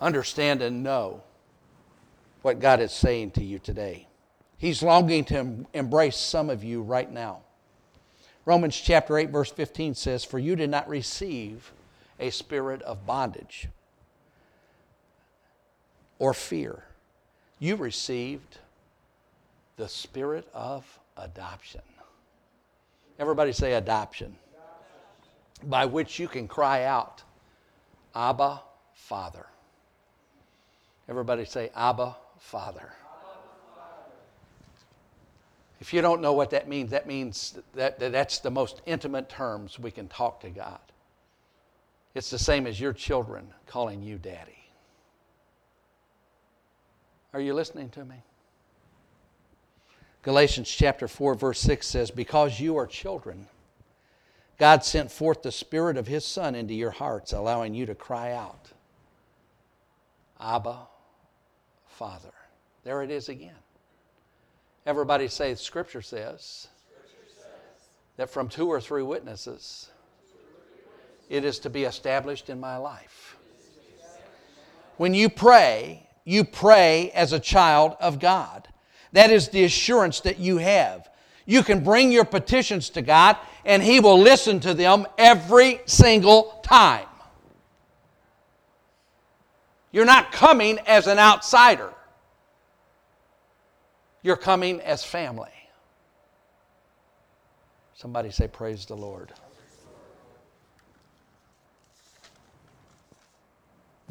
Understand 0.00 0.60
and 0.60 0.82
know 0.82 1.22
what 2.46 2.60
God 2.60 2.80
is 2.80 2.92
saying 2.92 3.32
to 3.32 3.44
you 3.44 3.58
today. 3.58 4.06
He's 4.56 4.82
longing 4.82 5.24
to 5.26 5.66
embrace 5.74 6.16
some 6.16 6.48
of 6.48 6.64
you 6.64 6.80
right 6.80 7.10
now 7.10 7.40
Romans 8.46 8.80
chapter 8.80 9.18
8, 9.18 9.30
verse 9.30 9.50
15 9.50 9.96
says, 9.96 10.24
For 10.24 10.38
you 10.38 10.54
did 10.54 10.70
not 10.70 10.88
receive 10.88 11.72
a 12.20 12.30
spirit 12.30 12.80
of 12.82 13.04
bondage 13.04 13.68
or 16.20 16.32
fear. 16.32 16.84
You 17.58 17.74
received 17.74 18.58
the 19.76 19.88
spirit 19.88 20.48
of 20.54 20.86
adoption. 21.16 21.82
Everybody 23.18 23.52
say 23.52 23.72
adoption. 23.72 24.36
By 25.64 25.86
which 25.86 26.20
you 26.20 26.28
can 26.28 26.46
cry 26.46 26.84
out, 26.84 27.24
Abba, 28.14 28.60
Father. 28.94 29.46
Everybody 31.08 31.46
say, 31.46 31.70
Abba, 31.74 32.14
Father. 32.38 32.92
If 35.80 35.92
you 35.92 36.00
don't 36.00 36.22
know 36.22 36.32
what 36.32 36.50
that 36.50 36.68
means, 36.68 36.90
that 36.90 37.06
means 37.06 37.58
that, 37.74 37.98
that 37.98 38.12
that's 38.12 38.38
the 38.38 38.50
most 38.50 38.80
intimate 38.86 39.28
terms 39.28 39.78
we 39.78 39.90
can 39.90 40.08
talk 40.08 40.40
to 40.40 40.50
God. 40.50 40.80
It's 42.14 42.30
the 42.30 42.38
same 42.38 42.66
as 42.66 42.80
your 42.80 42.94
children 42.94 43.46
calling 43.66 44.02
you 44.02 44.16
daddy. 44.16 44.56
Are 47.34 47.40
you 47.40 47.52
listening 47.52 47.90
to 47.90 48.04
me? 48.04 48.16
Galatians 50.22 50.68
chapter 50.68 51.06
4, 51.06 51.34
verse 51.34 51.60
6 51.60 51.86
says, 51.86 52.10
Because 52.10 52.58
you 52.58 52.76
are 52.78 52.86
children, 52.86 53.46
God 54.58 54.82
sent 54.82 55.12
forth 55.12 55.42
the 55.42 55.52
Spirit 55.52 55.98
of 55.98 56.06
His 56.06 56.24
Son 56.24 56.54
into 56.54 56.72
your 56.72 56.90
hearts, 56.90 57.32
allowing 57.32 57.74
you 57.74 57.84
to 57.86 57.94
cry 57.94 58.32
out, 58.32 58.70
Abba, 60.40 60.78
Father. 61.96 62.32
There 62.84 63.02
it 63.02 63.10
is 63.10 63.30
again. 63.30 63.56
Everybody 64.84 65.28
say, 65.28 65.54
Scripture 65.54 66.02
says, 66.02 66.68
Scripture 66.90 67.34
says 67.34 67.88
that 68.18 68.28
from 68.28 68.50
two 68.50 68.68
or 68.68 68.82
three 68.82 69.02
witnesses, 69.02 69.88
it 71.30 71.42
is 71.42 71.58
to 71.60 71.70
be 71.70 71.84
established 71.84 72.50
in 72.50 72.60
my 72.60 72.76
life. 72.76 73.38
When 74.98 75.14
you 75.14 75.30
pray, 75.30 76.06
you 76.24 76.44
pray 76.44 77.10
as 77.14 77.32
a 77.32 77.40
child 77.40 77.96
of 77.98 78.20
God. 78.20 78.68
That 79.12 79.30
is 79.30 79.48
the 79.48 79.64
assurance 79.64 80.20
that 80.20 80.38
you 80.38 80.58
have. 80.58 81.08
You 81.46 81.62
can 81.62 81.82
bring 81.82 82.12
your 82.12 82.26
petitions 82.26 82.90
to 82.90 83.00
God, 83.00 83.38
and 83.64 83.82
He 83.82 84.00
will 84.00 84.20
listen 84.20 84.60
to 84.60 84.74
them 84.74 85.06
every 85.16 85.80
single 85.86 86.60
time. 86.62 87.06
You're 89.96 90.04
not 90.04 90.30
coming 90.30 90.78
as 90.80 91.06
an 91.06 91.18
outsider, 91.18 91.90
you're 94.20 94.36
coming 94.36 94.78
as 94.82 95.02
family. 95.02 95.48
Somebody 97.94 98.30
say, 98.30 98.46
Praise 98.46 98.84
the 98.84 98.94
Lord. 98.94 99.32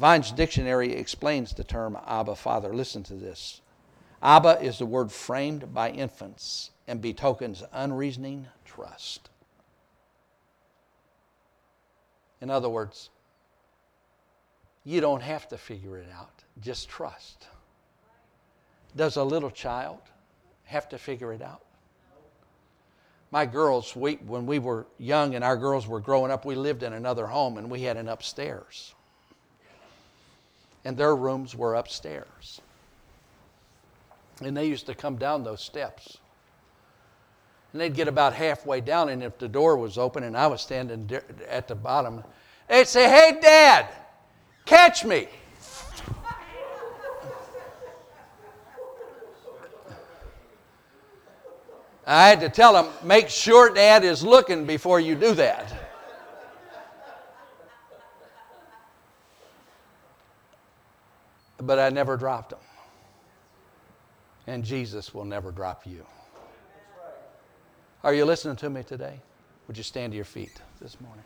Vine's 0.00 0.32
dictionary 0.32 0.92
explains 0.92 1.52
the 1.52 1.62
term 1.62 1.96
Abba 2.04 2.34
Father. 2.34 2.74
Listen 2.74 3.04
to 3.04 3.14
this. 3.14 3.60
Abba 4.20 4.60
is 4.60 4.80
the 4.80 4.86
word 4.86 5.12
framed 5.12 5.72
by 5.72 5.90
infants 5.90 6.72
and 6.88 7.00
betokens 7.00 7.62
unreasoning 7.72 8.48
trust. 8.64 9.30
In 12.40 12.50
other 12.50 12.68
words, 12.68 13.10
you 14.86 15.00
don't 15.00 15.20
have 15.20 15.48
to 15.48 15.58
figure 15.58 15.98
it 15.98 16.06
out, 16.16 16.44
just 16.62 16.88
trust. 16.88 17.48
Does 18.94 19.16
a 19.16 19.24
little 19.24 19.50
child 19.50 19.98
have 20.64 20.88
to 20.90 20.96
figure 20.96 21.32
it 21.32 21.42
out? 21.42 21.64
My 23.32 23.46
girls, 23.46 23.96
we, 23.96 24.14
when 24.14 24.46
we 24.46 24.60
were 24.60 24.86
young 24.96 25.34
and 25.34 25.42
our 25.42 25.56
girls 25.56 25.88
were 25.88 25.98
growing 25.98 26.30
up, 26.30 26.44
we 26.44 26.54
lived 26.54 26.84
in 26.84 26.92
another 26.92 27.26
home 27.26 27.58
and 27.58 27.68
we 27.68 27.82
had 27.82 27.96
an 27.96 28.08
upstairs. 28.08 28.94
And 30.84 30.96
their 30.96 31.16
rooms 31.16 31.56
were 31.56 31.74
upstairs. 31.74 32.60
And 34.40 34.56
they 34.56 34.66
used 34.66 34.86
to 34.86 34.94
come 34.94 35.16
down 35.16 35.42
those 35.42 35.62
steps. 35.62 36.18
And 37.72 37.80
they'd 37.80 37.92
get 37.92 38.06
about 38.06 38.34
halfway 38.34 38.80
down, 38.80 39.08
and 39.08 39.24
if 39.24 39.36
the 39.36 39.48
door 39.48 39.76
was 39.76 39.98
open 39.98 40.22
and 40.22 40.36
I 40.36 40.46
was 40.46 40.60
standing 40.60 41.10
at 41.48 41.66
the 41.66 41.74
bottom, 41.74 42.22
they'd 42.68 42.86
say, 42.86 43.08
Hey, 43.08 43.36
Dad, 43.40 43.88
catch 44.66 45.04
me. 45.04 45.28
I 52.06 52.28
had 52.28 52.40
to 52.40 52.48
tell 52.48 52.76
him, 52.76 52.92
make 53.02 53.28
sure 53.28 53.74
dad 53.74 54.04
is 54.04 54.22
looking 54.22 54.64
before 54.64 55.00
you 55.00 55.16
do 55.16 55.34
that. 55.34 55.72
But 61.58 61.80
I 61.80 61.88
never 61.88 62.16
dropped 62.16 62.52
him. 62.52 62.60
And 64.46 64.64
Jesus 64.64 65.12
will 65.12 65.24
never 65.24 65.50
drop 65.50 65.84
you. 65.84 66.06
Are 68.04 68.14
you 68.14 68.24
listening 68.24 68.54
to 68.56 68.70
me 68.70 68.84
today? 68.84 69.18
Would 69.66 69.76
you 69.76 69.82
stand 69.82 70.12
to 70.12 70.16
your 70.16 70.24
feet 70.24 70.60
this 70.80 71.00
morning? 71.00 71.24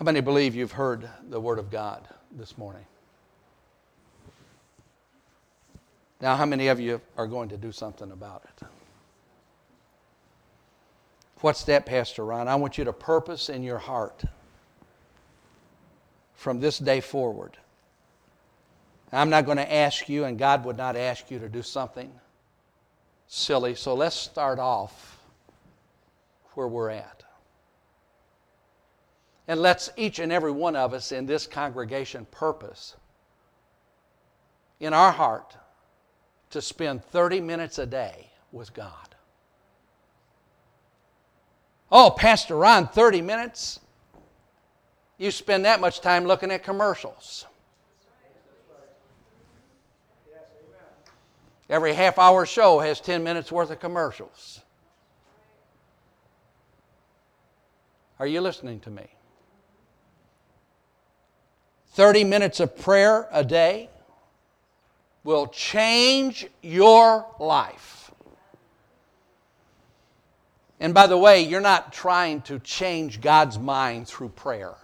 How 0.00 0.04
many 0.04 0.22
believe 0.22 0.54
you've 0.54 0.72
heard 0.72 1.06
the 1.28 1.38
Word 1.38 1.58
of 1.58 1.70
God 1.70 2.08
this 2.32 2.56
morning? 2.56 2.86
Now, 6.22 6.36
how 6.36 6.46
many 6.46 6.68
of 6.68 6.80
you 6.80 7.02
are 7.18 7.26
going 7.26 7.50
to 7.50 7.58
do 7.58 7.70
something 7.70 8.10
about 8.10 8.42
it? 8.44 8.66
What's 11.42 11.64
that, 11.64 11.84
Pastor 11.84 12.24
Ron? 12.24 12.48
I 12.48 12.54
want 12.54 12.78
you 12.78 12.84
to 12.84 12.94
purpose 12.94 13.50
in 13.50 13.62
your 13.62 13.76
heart 13.76 14.24
from 16.32 16.60
this 16.60 16.78
day 16.78 17.02
forward. 17.02 17.58
I'm 19.12 19.28
not 19.28 19.44
going 19.44 19.58
to 19.58 19.70
ask 19.70 20.08
you, 20.08 20.24
and 20.24 20.38
God 20.38 20.64
would 20.64 20.78
not 20.78 20.96
ask 20.96 21.30
you 21.30 21.38
to 21.40 21.48
do 21.50 21.60
something 21.60 22.10
silly. 23.28 23.74
So 23.74 23.92
let's 23.92 24.16
start 24.16 24.58
off 24.58 25.20
where 26.54 26.68
we're 26.68 26.88
at. 26.88 27.22
And 29.50 29.60
let's 29.60 29.90
each 29.96 30.20
and 30.20 30.30
every 30.30 30.52
one 30.52 30.76
of 30.76 30.94
us 30.94 31.10
in 31.10 31.26
this 31.26 31.44
congregation 31.44 32.24
purpose 32.30 32.94
in 34.78 34.94
our 34.94 35.10
heart 35.10 35.56
to 36.50 36.62
spend 36.62 37.04
30 37.06 37.40
minutes 37.40 37.80
a 37.80 37.84
day 37.84 38.28
with 38.52 38.72
God. 38.72 39.16
Oh, 41.90 42.14
Pastor 42.16 42.58
Ron, 42.58 42.86
30 42.86 43.22
minutes? 43.22 43.80
You 45.18 45.32
spend 45.32 45.64
that 45.64 45.80
much 45.80 46.00
time 46.00 46.26
looking 46.26 46.52
at 46.52 46.62
commercials. 46.62 47.44
Every 51.68 51.92
half 51.92 52.20
hour 52.20 52.46
show 52.46 52.78
has 52.78 53.00
10 53.00 53.24
minutes 53.24 53.50
worth 53.50 53.72
of 53.72 53.80
commercials. 53.80 54.60
Are 58.20 58.28
you 58.28 58.40
listening 58.40 58.78
to 58.82 58.90
me? 58.90 59.08
30 62.00 62.24
minutes 62.24 62.60
of 62.60 62.78
prayer 62.78 63.28
a 63.30 63.44
day 63.44 63.90
will 65.22 65.46
change 65.48 66.46
your 66.62 67.26
life. 67.38 68.10
And 70.80 70.94
by 70.94 71.06
the 71.06 71.18
way, 71.18 71.42
you're 71.42 71.60
not 71.60 71.92
trying 71.92 72.40
to 72.44 72.58
change 72.60 73.20
God's 73.20 73.58
mind 73.58 74.08
through 74.08 74.30
prayer. 74.30 74.76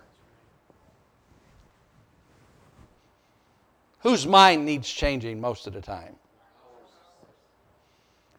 Whose 4.01 4.27
mind 4.27 4.67
needs 4.67 4.87
changing 4.87 5.41
most 5.41 5.67
of 5.67 5.73
the 5.73 5.81
time? 5.81 6.17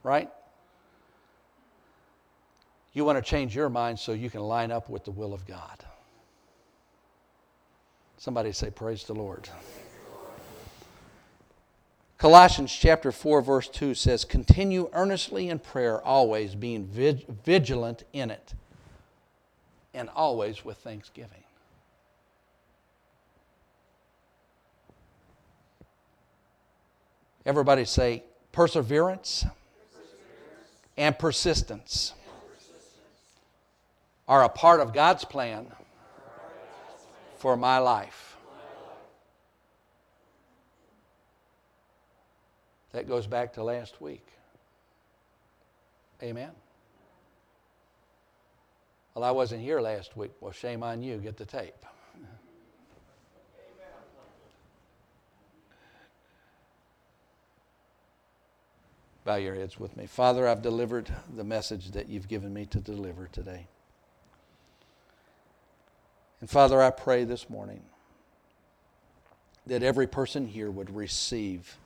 Right? 0.03 0.29
You 2.93 3.05
want 3.05 3.17
to 3.17 3.27
change 3.27 3.55
your 3.55 3.69
mind 3.69 3.97
so 3.97 4.11
you 4.11 4.29
can 4.29 4.41
line 4.41 4.69
up 4.71 4.87
with 4.87 5.03
the 5.03 5.09
will 5.09 5.33
of 5.33 5.47
God. 5.47 5.83
Somebody 8.17 8.51
say, 8.51 8.69
Praise 8.69 9.03
the 9.03 9.13
Lord. 9.13 9.47
Colossians 12.17 12.73
chapter 12.73 13.11
4, 13.11 13.41
verse 13.43 13.67
2 13.67 13.93
says, 13.93 14.25
Continue 14.25 14.89
earnestly 14.91 15.49
in 15.49 15.59
prayer, 15.59 16.01
always 16.01 16.55
being 16.55 16.87
vigilant 16.87 18.03
in 18.11 18.31
it, 18.31 18.53
and 19.93 20.09
always 20.09 20.65
with 20.65 20.77
thanksgiving. 20.77 21.43
Everybody 27.45 27.85
say, 27.85 28.23
perseverance, 28.51 29.45
and 30.97 31.17
persistence 31.17 32.13
are 34.27 34.43
a 34.43 34.49
part 34.49 34.79
of 34.79 34.91
God's 34.91 35.23
plan 35.23 35.67
for 37.37 37.55
my 37.55 37.77
life. 37.77 38.35
That 42.91 43.07
goes 43.07 43.27
back 43.27 43.53
to 43.53 43.63
last 43.63 44.01
week. 44.01 44.25
Amen. 46.23 46.51
Well, 49.13 49.23
I 49.23 49.31
wasn't 49.31 49.61
here 49.61 49.79
last 49.79 50.17
week. 50.17 50.31
Well, 50.41 50.51
shame 50.51 50.83
on 50.83 51.01
you. 51.03 51.17
Get 51.17 51.37
the 51.37 51.45
tape. 51.45 51.85
Bow 59.25 59.35
your 59.35 59.55
heads 59.55 59.77
with 59.77 59.97
me. 59.97 60.05
Father, 60.05 60.47
I've 60.47 60.61
delivered 60.61 61.13
the 61.35 61.43
message 61.43 61.91
that 61.91 62.07
you've 62.07 62.29
given 62.29 62.53
me 62.53 62.65
to 62.67 62.79
deliver 62.79 63.27
today. 63.27 63.67
And 66.39 66.49
Father, 66.49 66.81
I 66.81 66.91
pray 66.91 67.23
this 67.23 67.49
morning 67.49 67.81
that 69.65 69.83
every 69.83 70.07
person 70.07 70.47
here 70.47 70.69
would 70.69 70.95
receive 70.95 71.77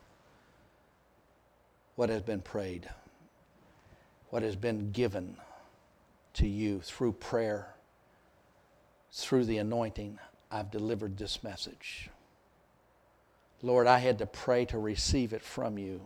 what 1.96 2.10
has 2.10 2.22
been 2.22 2.40
prayed, 2.40 2.88
what 4.30 4.42
has 4.42 4.56
been 4.56 4.92
given 4.92 5.36
to 6.34 6.46
you 6.46 6.80
through 6.80 7.12
prayer, 7.12 7.74
through 9.12 9.44
the 9.44 9.58
anointing. 9.58 10.18
I've 10.50 10.70
delivered 10.70 11.16
this 11.16 11.42
message. 11.42 12.10
Lord, 13.62 13.86
I 13.86 13.98
had 13.98 14.18
to 14.18 14.26
pray 14.26 14.64
to 14.66 14.78
receive 14.78 15.32
it 15.32 15.42
from 15.42 15.78
you. 15.78 16.00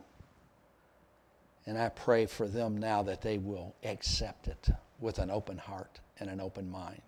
And 1.67 1.77
I 1.77 1.89
pray 1.89 2.27
for 2.27 2.47
them 2.47 2.79
now 2.79 3.03
that 3.03 3.23
they 3.23 3.39
will 3.39 3.75
accept 3.83 4.47
it 4.47 4.69
with 5.01 5.19
an 5.19 5.31
open 5.31 5.59
heart 5.59 6.01
and 6.21 6.31
an 6.31 6.41
open 6.41 6.71
mind. 6.71 7.03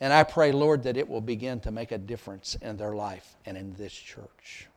And 0.00 0.12
I 0.12 0.24
pray, 0.24 0.52
Lord, 0.52 0.82
that 0.84 0.96
it 0.96 1.08
will 1.08 1.20
begin 1.20 1.60
to 1.60 1.70
make 1.70 1.92
a 1.92 1.98
difference 1.98 2.56
in 2.60 2.76
their 2.76 2.94
life 2.94 3.36
and 3.46 3.56
in 3.56 3.74
this 3.74 3.92
church. 3.92 4.68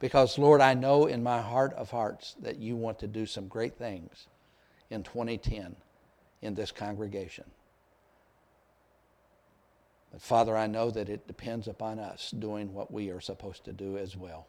Because, 0.00 0.38
Lord, 0.38 0.60
I 0.60 0.74
know 0.74 1.06
in 1.06 1.22
my 1.22 1.40
heart 1.40 1.74
of 1.74 1.90
hearts 1.90 2.34
that 2.40 2.58
you 2.58 2.76
want 2.76 3.00
to 3.00 3.06
do 3.06 3.26
some 3.26 3.48
great 3.48 3.76
things 3.76 4.28
in 4.90 5.02
2010 5.02 5.76
in 6.40 6.54
this 6.54 6.70
congregation. 6.70 7.44
But, 10.12 10.22
Father, 10.22 10.56
I 10.56 10.66
know 10.66 10.90
that 10.90 11.08
it 11.08 11.26
depends 11.26 11.68
upon 11.68 11.98
us 11.98 12.30
doing 12.30 12.72
what 12.72 12.92
we 12.92 13.10
are 13.10 13.20
supposed 13.20 13.64
to 13.64 13.72
do 13.72 13.98
as 13.98 14.16
well. 14.16 14.46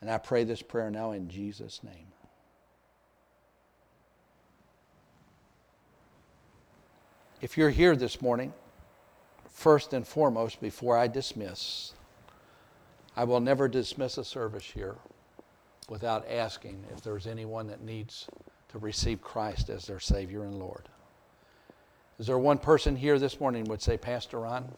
And 0.00 0.10
I 0.10 0.18
pray 0.18 0.44
this 0.44 0.62
prayer 0.62 0.90
now 0.90 1.12
in 1.12 1.28
Jesus' 1.28 1.82
name. 1.82 2.08
If 7.40 7.56
you're 7.56 7.70
here 7.70 7.94
this 7.94 8.20
morning, 8.20 8.52
first 9.48 9.92
and 9.92 10.04
foremost, 10.04 10.60
before 10.60 10.96
I 10.98 11.06
dismiss, 11.06 11.92
I 13.16 13.22
will 13.22 13.38
never 13.38 13.68
dismiss 13.68 14.18
a 14.18 14.24
service 14.24 14.64
here 14.64 14.96
without 15.88 16.28
asking 16.28 16.84
if 16.92 17.00
there's 17.00 17.28
anyone 17.28 17.68
that 17.68 17.80
needs 17.80 18.26
to 18.70 18.78
receive 18.80 19.22
Christ 19.22 19.70
as 19.70 19.86
their 19.86 20.00
Savior 20.00 20.42
and 20.42 20.58
Lord. 20.58 20.88
Is 22.18 22.26
there 22.26 22.38
one 22.38 22.58
person 22.58 22.96
here 22.96 23.20
this 23.20 23.38
morning 23.38 23.62
would 23.66 23.82
say, 23.82 23.96
Pastor 23.96 24.40
Ron, 24.40 24.72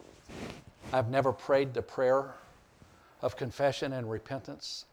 I've 0.93 1.09
never 1.09 1.33
prayed 1.33 1.73
the 1.73 1.81
prayer 1.81 2.35
of 3.23 3.35
confession 3.35 3.91
and 3.93 4.07
repentance 4.07 4.85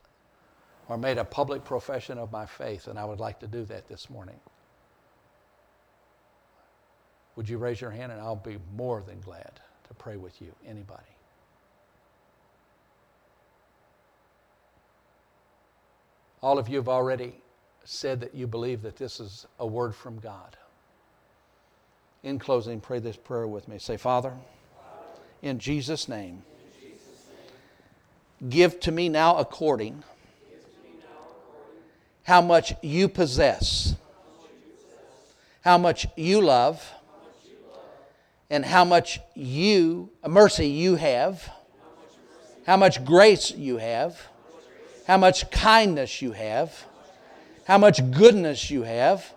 or 0.89 0.97
made 0.97 1.19
a 1.19 1.25
public 1.25 1.65
profession 1.65 2.17
of 2.17 2.33
my 2.33 2.47
faith, 2.47 2.89
and 2.89 2.99
I 2.99 3.05
would 3.05 3.21
like 3.21 3.41
to 3.41 3.47
do 3.47 3.65
that 3.67 3.89
this 3.89 4.09
morning. 4.09 4.41
Would 7.39 7.49
you 7.49 7.57
raise 7.57 7.81
your 7.81 7.93
hand 7.93 8.11
and 8.11 8.21
I'll 8.21 8.35
be 8.35 8.59
more 8.75 9.01
than 9.01 9.21
glad 9.21 9.61
to 9.87 9.95
pray 9.95 10.17
with 10.17 10.43
you? 10.43 10.53
Anybody? 10.67 11.05
All 16.43 16.59
of 16.59 16.69
you 16.69 16.79
have 16.79 16.89
already 16.89 17.35
said 17.85 18.19
that 18.23 18.35
you 18.35 18.49
believe 18.49 18.83
that 18.83 18.97
this 18.97 19.21
is 19.21 19.47
a 19.61 19.65
word 19.65 19.95
from 19.95 20.19
God. 20.19 20.57
In 22.25 22.41
closing, 22.41 22.81
pray 22.81 22.99
this 22.99 23.17
prayer 23.17 23.47
with 23.47 23.69
me. 23.69 23.79
Say, 23.79 23.97
Father, 23.97 24.33
in 25.41 25.61
Jesus' 25.61 26.09
name, 26.09 26.43
give 28.49 28.81
to 28.81 28.91
me 28.91 29.09
now 29.09 29.37
according 29.37 30.03
how 32.25 32.41
much 32.41 32.75
you 32.83 33.09
possess, 33.09 33.95
how 35.61 35.79
much 35.79 36.09
you 36.17 36.41
love, 36.41 36.95
and 38.51 38.65
how 38.65 38.85
much 38.85 39.21
you 39.35 40.11
mercy 40.27 40.69
you 40.69 40.97
have, 40.97 41.51
how 42.67 42.77
much 42.77 43.05
grace 43.05 43.51
you 43.51 43.79
have, 43.79 44.21
how 45.07 45.17
much 45.17 45.51
kindness 45.51 46.23
you 46.23 46.33
have, 46.33 46.85
how 47.65 47.79
much 47.79 48.11
goodness 48.11 48.71
you 48.71 48.83
have, 48.83 49.33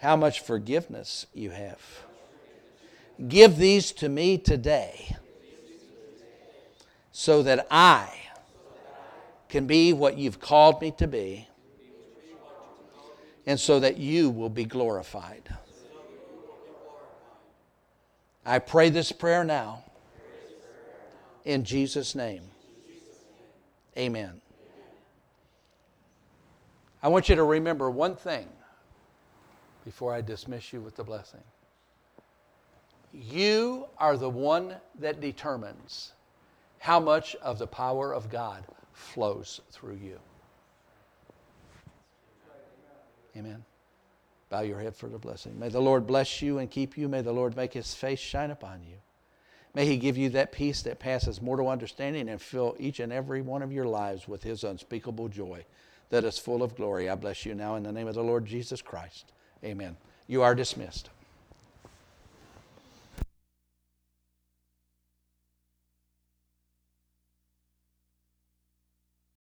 how 0.00 0.16
much 0.16 0.40
forgiveness 0.40 1.26
you 1.32 1.50
have. 1.50 1.80
Give 3.28 3.56
these 3.56 3.92
to 3.92 4.08
me 4.08 4.38
today 4.38 5.16
so 7.12 7.42
that 7.44 7.66
I 7.70 8.12
can 9.48 9.66
be 9.66 9.92
what 9.92 10.18
you've 10.18 10.40
called 10.40 10.80
me 10.80 10.90
to 10.98 11.06
be 11.06 11.48
and 13.46 13.58
so 13.58 13.78
that 13.80 13.96
you 13.96 14.30
will 14.30 14.48
be 14.48 14.64
glorified. 14.64 15.48
I 18.46 18.58
pray 18.58 18.90
this 18.90 19.10
prayer 19.12 19.44
now 19.44 19.84
in 21.44 21.64
Jesus' 21.64 22.14
name. 22.14 22.42
Amen. 23.96 24.40
I 27.02 27.08
want 27.08 27.28
you 27.28 27.36
to 27.36 27.44
remember 27.44 27.90
one 27.90 28.16
thing 28.16 28.48
before 29.84 30.12
I 30.14 30.20
dismiss 30.20 30.72
you 30.72 30.80
with 30.80 30.96
the 30.96 31.04
blessing. 31.04 31.42
You 33.12 33.86
are 33.98 34.16
the 34.16 34.30
one 34.30 34.74
that 34.98 35.20
determines 35.20 36.12
how 36.78 36.98
much 36.98 37.36
of 37.36 37.58
the 37.58 37.66
power 37.66 38.12
of 38.12 38.30
God 38.30 38.64
flows 38.92 39.60
through 39.70 39.96
you. 39.96 40.18
Amen. 43.36 43.64
Bow 44.54 44.60
your 44.60 44.78
head 44.78 44.94
for 44.94 45.08
the 45.08 45.18
blessing. 45.18 45.58
May 45.58 45.68
the 45.68 45.80
Lord 45.80 46.06
bless 46.06 46.40
you 46.40 46.58
and 46.58 46.70
keep 46.70 46.96
you. 46.96 47.08
May 47.08 47.22
the 47.22 47.32
Lord 47.32 47.56
make 47.56 47.72
his 47.72 47.92
face 47.92 48.20
shine 48.20 48.52
upon 48.52 48.84
you. 48.84 48.98
May 49.74 49.84
he 49.84 49.96
give 49.96 50.16
you 50.16 50.28
that 50.28 50.52
peace 50.52 50.80
that 50.82 51.00
passes 51.00 51.42
mortal 51.42 51.68
understanding 51.68 52.28
and 52.28 52.40
fill 52.40 52.76
each 52.78 53.00
and 53.00 53.12
every 53.12 53.42
one 53.42 53.62
of 53.62 53.72
your 53.72 53.86
lives 53.86 54.28
with 54.28 54.44
his 54.44 54.62
unspeakable 54.62 55.26
joy 55.26 55.64
that 56.10 56.22
is 56.22 56.38
full 56.38 56.62
of 56.62 56.76
glory. 56.76 57.10
I 57.10 57.16
bless 57.16 57.44
you 57.44 57.56
now 57.56 57.74
in 57.74 57.82
the 57.82 57.90
name 57.90 58.06
of 58.06 58.14
the 58.14 58.22
Lord 58.22 58.46
Jesus 58.46 58.80
Christ. 58.80 59.32
Amen. 59.64 59.96
You 60.28 60.42
are 60.42 60.54
dismissed. 60.54 61.10